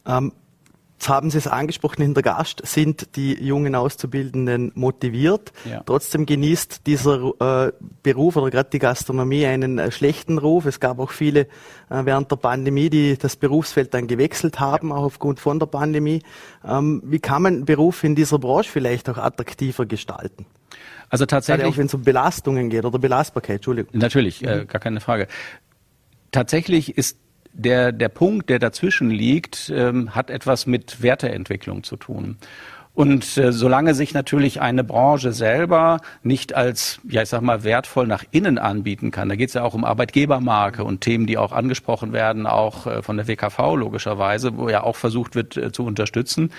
[0.05, 0.31] Ähm,
[1.01, 5.51] Jetzt haben Sie es angesprochen in der Gast, sind die jungen Auszubildenden motiviert.
[5.67, 5.81] Ja.
[5.83, 7.71] Trotzdem genießt dieser äh,
[8.03, 10.67] Beruf oder gerade die Gastronomie einen äh, schlechten Ruf.
[10.67, 11.47] Es gab auch viele
[11.89, 16.21] äh, während der Pandemie, die das Berufsfeld dann gewechselt haben, auch aufgrund von der Pandemie.
[16.63, 20.45] Ähm, wie kann man Beruf in dieser Branche vielleicht auch attraktiver gestalten?
[21.09, 21.63] Also tatsächlich.
[21.63, 23.89] Gerade auch wenn es um Belastungen geht oder Belastbarkeit, Entschuldigung.
[23.99, 24.67] Natürlich, äh, mhm.
[24.67, 25.27] gar keine Frage.
[26.31, 27.17] Tatsächlich ist
[27.53, 32.37] der, der Punkt, der dazwischen liegt, ähm, hat etwas mit Werteentwicklung zu tun.
[32.93, 38.05] Und äh, solange sich natürlich eine Branche selber nicht als, ja ich sag mal, wertvoll
[38.05, 41.53] nach innen anbieten kann, da geht es ja auch um Arbeitgebermarke und Themen, die auch
[41.53, 45.85] angesprochen werden, auch äh, von der WKV logischerweise, wo ja auch versucht wird äh, zu
[45.85, 46.51] unterstützen,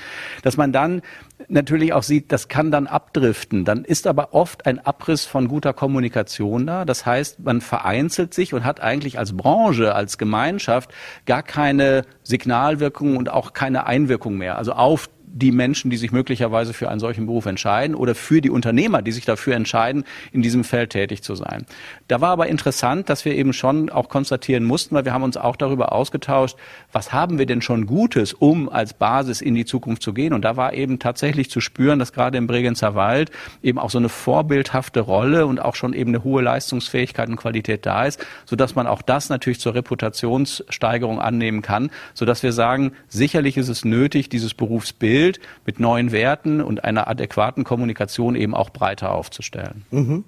[0.43, 1.03] dass man dann
[1.49, 3.65] natürlich auch sieht, das kann dann abdriften.
[3.65, 6.85] Dann ist aber oft ein Abriss von guter Kommunikation da.
[6.85, 10.93] Das heißt, man vereinzelt sich und hat eigentlich als Branche, als Gemeinschaft
[11.27, 14.57] gar keine Signalwirkung und auch keine Einwirkung mehr.
[14.57, 18.51] Also auf die Menschen, die sich möglicherweise für einen solchen Beruf entscheiden oder für die
[18.51, 21.65] Unternehmer, die sich dafür entscheiden, in diesem Feld tätig zu sein.
[22.09, 25.39] Da war aber interessant, dass wir eben schon auch konstatieren mussten, weil wir haben uns
[25.39, 26.57] auch darüber ausgetauscht,
[26.93, 30.35] was haben wir denn schon Gutes, um als Basis in die Zukunft zu gehen.
[30.35, 33.31] Und da war eben tatsächlich zu spüren, dass gerade im Bregenzer Wald
[33.63, 37.87] eben auch so eine vorbildhafte Rolle und auch schon eben eine hohe Leistungsfähigkeit und Qualität
[37.87, 43.57] da ist, sodass man auch das natürlich zur Reputationssteigerung annehmen kann, sodass wir sagen, sicherlich
[43.57, 48.71] ist es nötig, dieses Berufsbild Bild mit neuen Werten und einer adäquaten Kommunikation eben auch
[48.71, 49.85] breiter aufzustellen.
[49.93, 50.25] Mhm.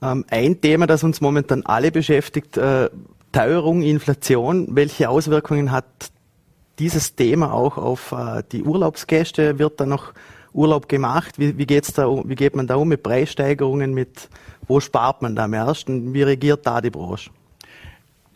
[0.00, 2.88] Ähm, ein Thema, das uns momentan alle beschäftigt, äh,
[3.32, 4.68] Teuerung, Inflation.
[4.76, 5.86] Welche Auswirkungen hat
[6.78, 9.58] dieses Thema auch auf äh, die Urlaubsgäste?
[9.58, 10.12] Wird da noch
[10.52, 11.40] Urlaub gemacht?
[11.40, 13.92] Wie, wie, geht's da, wie geht man da um mit Preissteigerungen?
[13.92, 14.28] Mit,
[14.68, 16.14] wo spart man da am ersten?
[16.14, 17.30] Wie regiert da die Branche?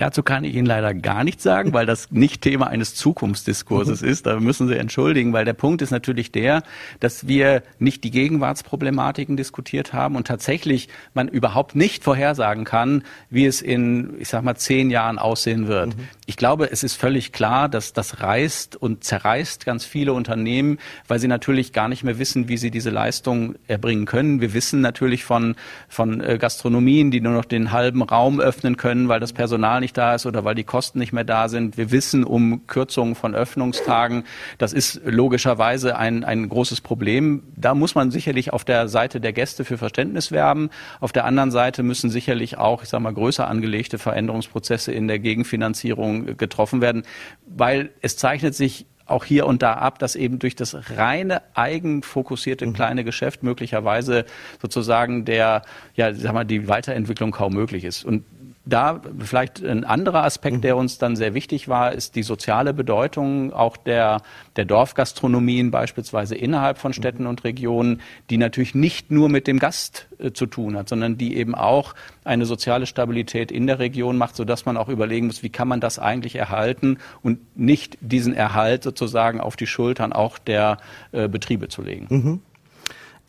[0.00, 4.24] Dazu kann ich Ihnen leider gar nichts sagen, weil das nicht Thema eines Zukunftsdiskurses ist.
[4.24, 6.62] Da müssen Sie entschuldigen, weil der Punkt ist natürlich der,
[7.00, 13.44] dass wir nicht die Gegenwartsproblematiken diskutiert haben und tatsächlich man überhaupt nicht vorhersagen kann, wie
[13.44, 15.88] es in, ich sag mal, zehn Jahren aussehen wird.
[15.88, 16.08] Mhm.
[16.24, 21.18] Ich glaube, es ist völlig klar, dass das reißt und zerreißt ganz viele Unternehmen, weil
[21.18, 24.40] sie natürlich gar nicht mehr wissen, wie sie diese Leistung erbringen können.
[24.40, 25.56] Wir wissen natürlich von,
[25.90, 29.89] von äh, Gastronomien, die nur noch den halben Raum öffnen können, weil das Personal nicht
[29.90, 31.76] nicht da ist oder weil die Kosten nicht mehr da sind.
[31.76, 34.24] Wir wissen um Kürzungen von Öffnungstagen.
[34.58, 37.42] Das ist logischerweise ein, ein großes Problem.
[37.56, 40.70] Da muss man sicherlich auf der Seite der Gäste für Verständnis werben.
[41.00, 45.18] Auf der anderen Seite müssen sicherlich auch, ich sage mal, größer angelegte Veränderungsprozesse in der
[45.18, 47.02] Gegenfinanzierung getroffen werden,
[47.46, 52.64] weil es zeichnet sich auch hier und da ab, dass eben durch das reine eigenfokussierte
[52.64, 52.74] mhm.
[52.74, 54.24] kleine Geschäft möglicherweise
[54.62, 55.62] sozusagen der,
[55.94, 58.04] ja, sag mal, die Weiterentwicklung kaum möglich ist.
[58.04, 58.24] Und
[58.66, 63.52] da vielleicht ein anderer Aspekt, der uns dann sehr wichtig war, ist die soziale Bedeutung
[63.52, 64.20] auch der,
[64.56, 70.08] der Dorfgastronomien beispielsweise innerhalb von Städten und Regionen, die natürlich nicht nur mit dem Gast
[70.18, 74.36] äh, zu tun hat, sondern die eben auch eine soziale Stabilität in der Region macht,
[74.36, 78.82] sodass man auch überlegen muss, wie kann man das eigentlich erhalten und nicht diesen Erhalt
[78.82, 80.76] sozusagen auf die Schultern auch der
[81.12, 82.06] äh, Betriebe zu legen.
[82.10, 82.40] Mhm.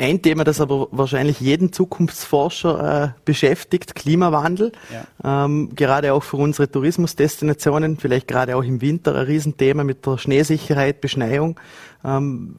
[0.01, 4.71] Ein Thema, das aber wahrscheinlich jeden Zukunftsforscher äh, beschäftigt, Klimawandel.
[4.91, 5.45] Ja.
[5.45, 10.17] Ähm, gerade auch für unsere Tourismusdestinationen, vielleicht gerade auch im Winter ein Riesenthema mit der
[10.17, 11.59] Schneesicherheit, Beschneiung.
[12.03, 12.55] Ähm,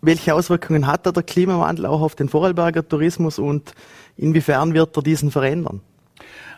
[0.00, 3.74] welche Auswirkungen hat da der Klimawandel auch auf den Vorarlberger Tourismus und
[4.16, 5.82] inwiefern wird er diesen verändern?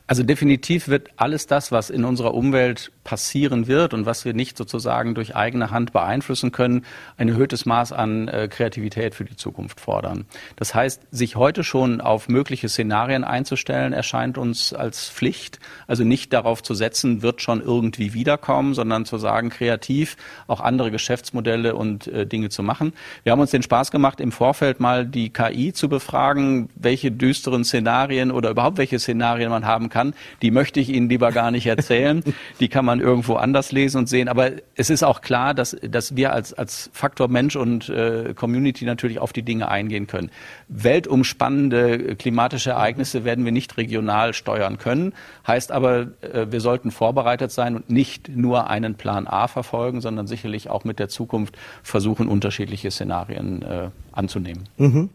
[0.06, 4.56] Also definitiv wird alles das, was in unserer Umwelt passieren wird und was wir nicht
[4.56, 6.84] sozusagen durch eigene Hand beeinflussen können,
[7.16, 10.24] ein erhöhtes Maß an äh, Kreativität für die Zukunft fordern.
[10.56, 15.60] Das heißt, sich heute schon auf mögliche Szenarien einzustellen, erscheint uns als Pflicht.
[15.86, 20.90] Also nicht darauf zu setzen, wird schon irgendwie wiederkommen, sondern zu sagen, kreativ auch andere
[20.90, 22.94] Geschäftsmodelle und äh, Dinge zu machen.
[23.22, 27.64] Wir haben uns den Spaß gemacht, im Vorfeld mal die KI zu befragen, welche düsteren
[27.64, 30.14] Szenarien oder überhaupt welche Szenarien man haben kann.
[30.42, 32.24] Die möchte ich Ihnen lieber gar nicht erzählen.
[32.60, 34.28] Die kann man irgendwo anders lesen und sehen.
[34.28, 38.84] Aber es ist auch klar, dass, dass wir als, als Faktor Mensch und äh, Community
[38.84, 40.30] natürlich auf die Dinge eingehen können.
[40.68, 45.12] Weltumspannende klimatische Ereignisse werden wir nicht regional steuern können.
[45.46, 50.26] Heißt aber, äh, wir sollten vorbereitet sein und nicht nur einen Plan A verfolgen, sondern
[50.26, 54.64] sicherlich auch mit der Zukunft versuchen, unterschiedliche Szenarien äh, anzunehmen.
[54.76, 55.10] Mhm.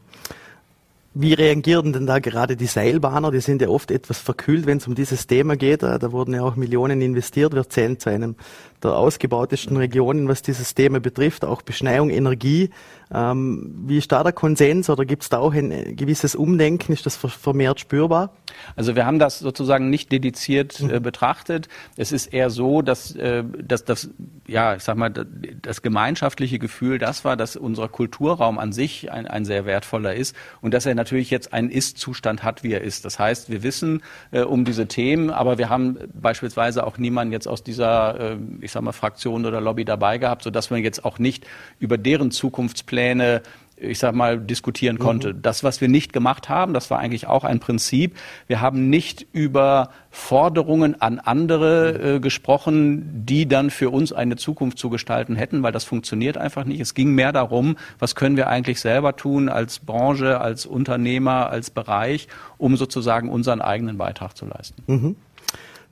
[1.16, 3.32] Wie reagieren denn da gerade die Seilbahner?
[3.32, 5.82] Die sind ja oft etwas verkühlt, wenn es um dieses Thema geht.
[5.82, 7.54] Da wurden ja auch Millionen investiert.
[7.54, 8.36] Wir zählen zu einem
[8.84, 12.70] der ausgebautesten Regionen, was dieses Thema betrifft, auch Beschneiung, Energie.
[13.12, 16.94] Ähm, wie ist da der Konsens oder gibt es da auch ein gewisses Umdenken?
[16.94, 18.34] Ist das vermehrt spürbar?
[18.76, 21.04] Also wir haben das sozusagen nicht dediziert äh, mhm.
[21.04, 21.70] betrachtet.
[21.98, 24.10] Es ist eher so, dass, äh, dass das,
[24.48, 29.28] ja, ich sag mal, das gemeinschaftliche Gefühl das war, dass unser Kulturraum an sich ein,
[29.28, 33.06] ein sehr wertvoller ist und dass er natürlich jetzt einen Ist-Zustand hat, wie er ist.
[33.06, 37.48] Das heißt, wir wissen äh, um diese Themen, aber wir haben beispielsweise auch niemanden jetzt
[37.48, 38.38] aus dieser, äh,
[38.70, 41.46] ich sag mal, Fraktion oder Lobby dabei gehabt, sodass man jetzt auch nicht
[41.80, 43.42] über deren Zukunftspläne Pläne
[43.82, 45.00] ich sag mal, diskutieren mhm.
[45.00, 45.34] konnte.
[45.34, 45.42] Mhm.
[45.42, 48.16] Das, was wir nicht gemacht haben, das war eigentlich auch ein Prinzip.
[48.48, 52.16] Wir haben nicht über Forderungen an andere mhm.
[52.16, 56.66] äh, gesprochen, die dann für uns eine Zukunft zu gestalten hätten, weil das funktioniert einfach
[56.66, 56.80] nicht.
[56.82, 61.70] Es ging mehr darum, was können wir eigentlich selber tun als Branche, als Unternehmer, als
[61.70, 64.84] Bereich, um sozusagen unseren eigenen Beitrag zu leisten.
[64.88, 65.16] Mhm.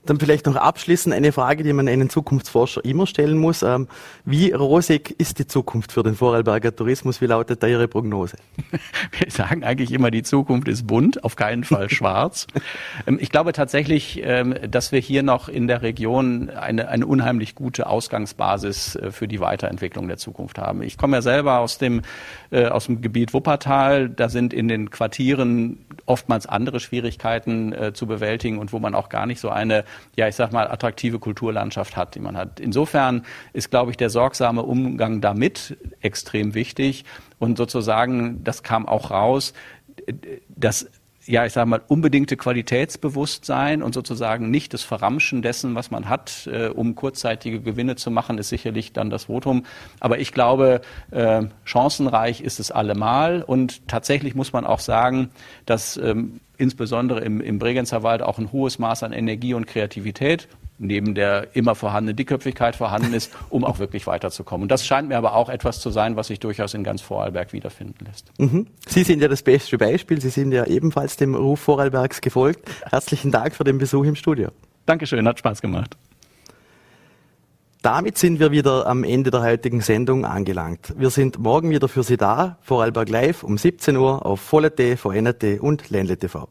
[0.06, 3.62] Dann vielleicht noch abschließend eine Frage, die man einem Zukunftsforscher immer stellen muss.
[3.62, 3.88] Ähm,
[4.24, 7.20] wie rosig ist die Zukunft für den Vorarlberger Tourismus?
[7.20, 8.36] Wie lautet da Ihre Prognose?
[9.18, 12.46] Wir sagen eigentlich immer, die Zukunft ist bunt, auf keinen Fall schwarz.
[13.06, 17.54] Ähm, ich glaube tatsächlich, ähm, dass wir hier noch in der Region eine, eine unheimlich
[17.54, 20.82] gute Ausgangsbasis äh, für die Weiterentwicklung der Zukunft haben.
[20.82, 22.02] Ich komme ja selber aus dem,
[22.50, 24.08] äh, aus dem Gebiet Wuppertal.
[24.08, 29.08] Da sind in den Quartieren oftmals andere Schwierigkeiten äh, zu bewältigen und wo man auch
[29.08, 29.84] gar nicht so eine
[30.16, 32.60] ja, ich sag mal, attraktive Kulturlandschaft hat, die man hat.
[32.60, 37.04] Insofern ist, glaube ich, der sorgsame Umgang damit extrem wichtig.
[37.38, 39.52] Und sozusagen, das kam auch raus,
[40.48, 40.90] dass
[41.28, 46.48] ja, ich sage mal, unbedingte Qualitätsbewusstsein und sozusagen nicht das Verramschen dessen, was man hat,
[46.50, 49.64] äh, um kurzzeitige Gewinne zu machen, ist sicherlich dann das Votum.
[50.00, 55.28] Aber ich glaube, äh, chancenreich ist es allemal und tatsächlich muss man auch sagen,
[55.66, 60.48] dass ähm, insbesondere im, im Bregenzer Wald auch ein hohes Maß an Energie und Kreativität
[60.78, 64.62] neben der immer vorhandenen Dickköpfigkeit vorhanden ist, um auch wirklich weiterzukommen.
[64.62, 67.52] Und das scheint mir aber auch etwas zu sein, was sich durchaus in ganz Vorarlberg
[67.52, 68.32] wiederfinden lässt.
[68.38, 68.66] Mhm.
[68.86, 70.20] Sie sind ja das beste Beispiel.
[70.20, 72.68] Sie sind ja ebenfalls dem Ruf Vorarlbergs gefolgt.
[72.90, 74.50] Herzlichen Dank für den Besuch im Studio.
[74.86, 75.96] Dankeschön, hat Spaß gemacht.
[77.82, 80.94] Damit sind wir wieder am Ende der heutigen Sendung angelangt.
[80.98, 85.60] Wir sind morgen wieder für Sie da, Vorarlberg Live um 17 Uhr auf Volle.t, VNT
[85.60, 86.48] und Ländle TV.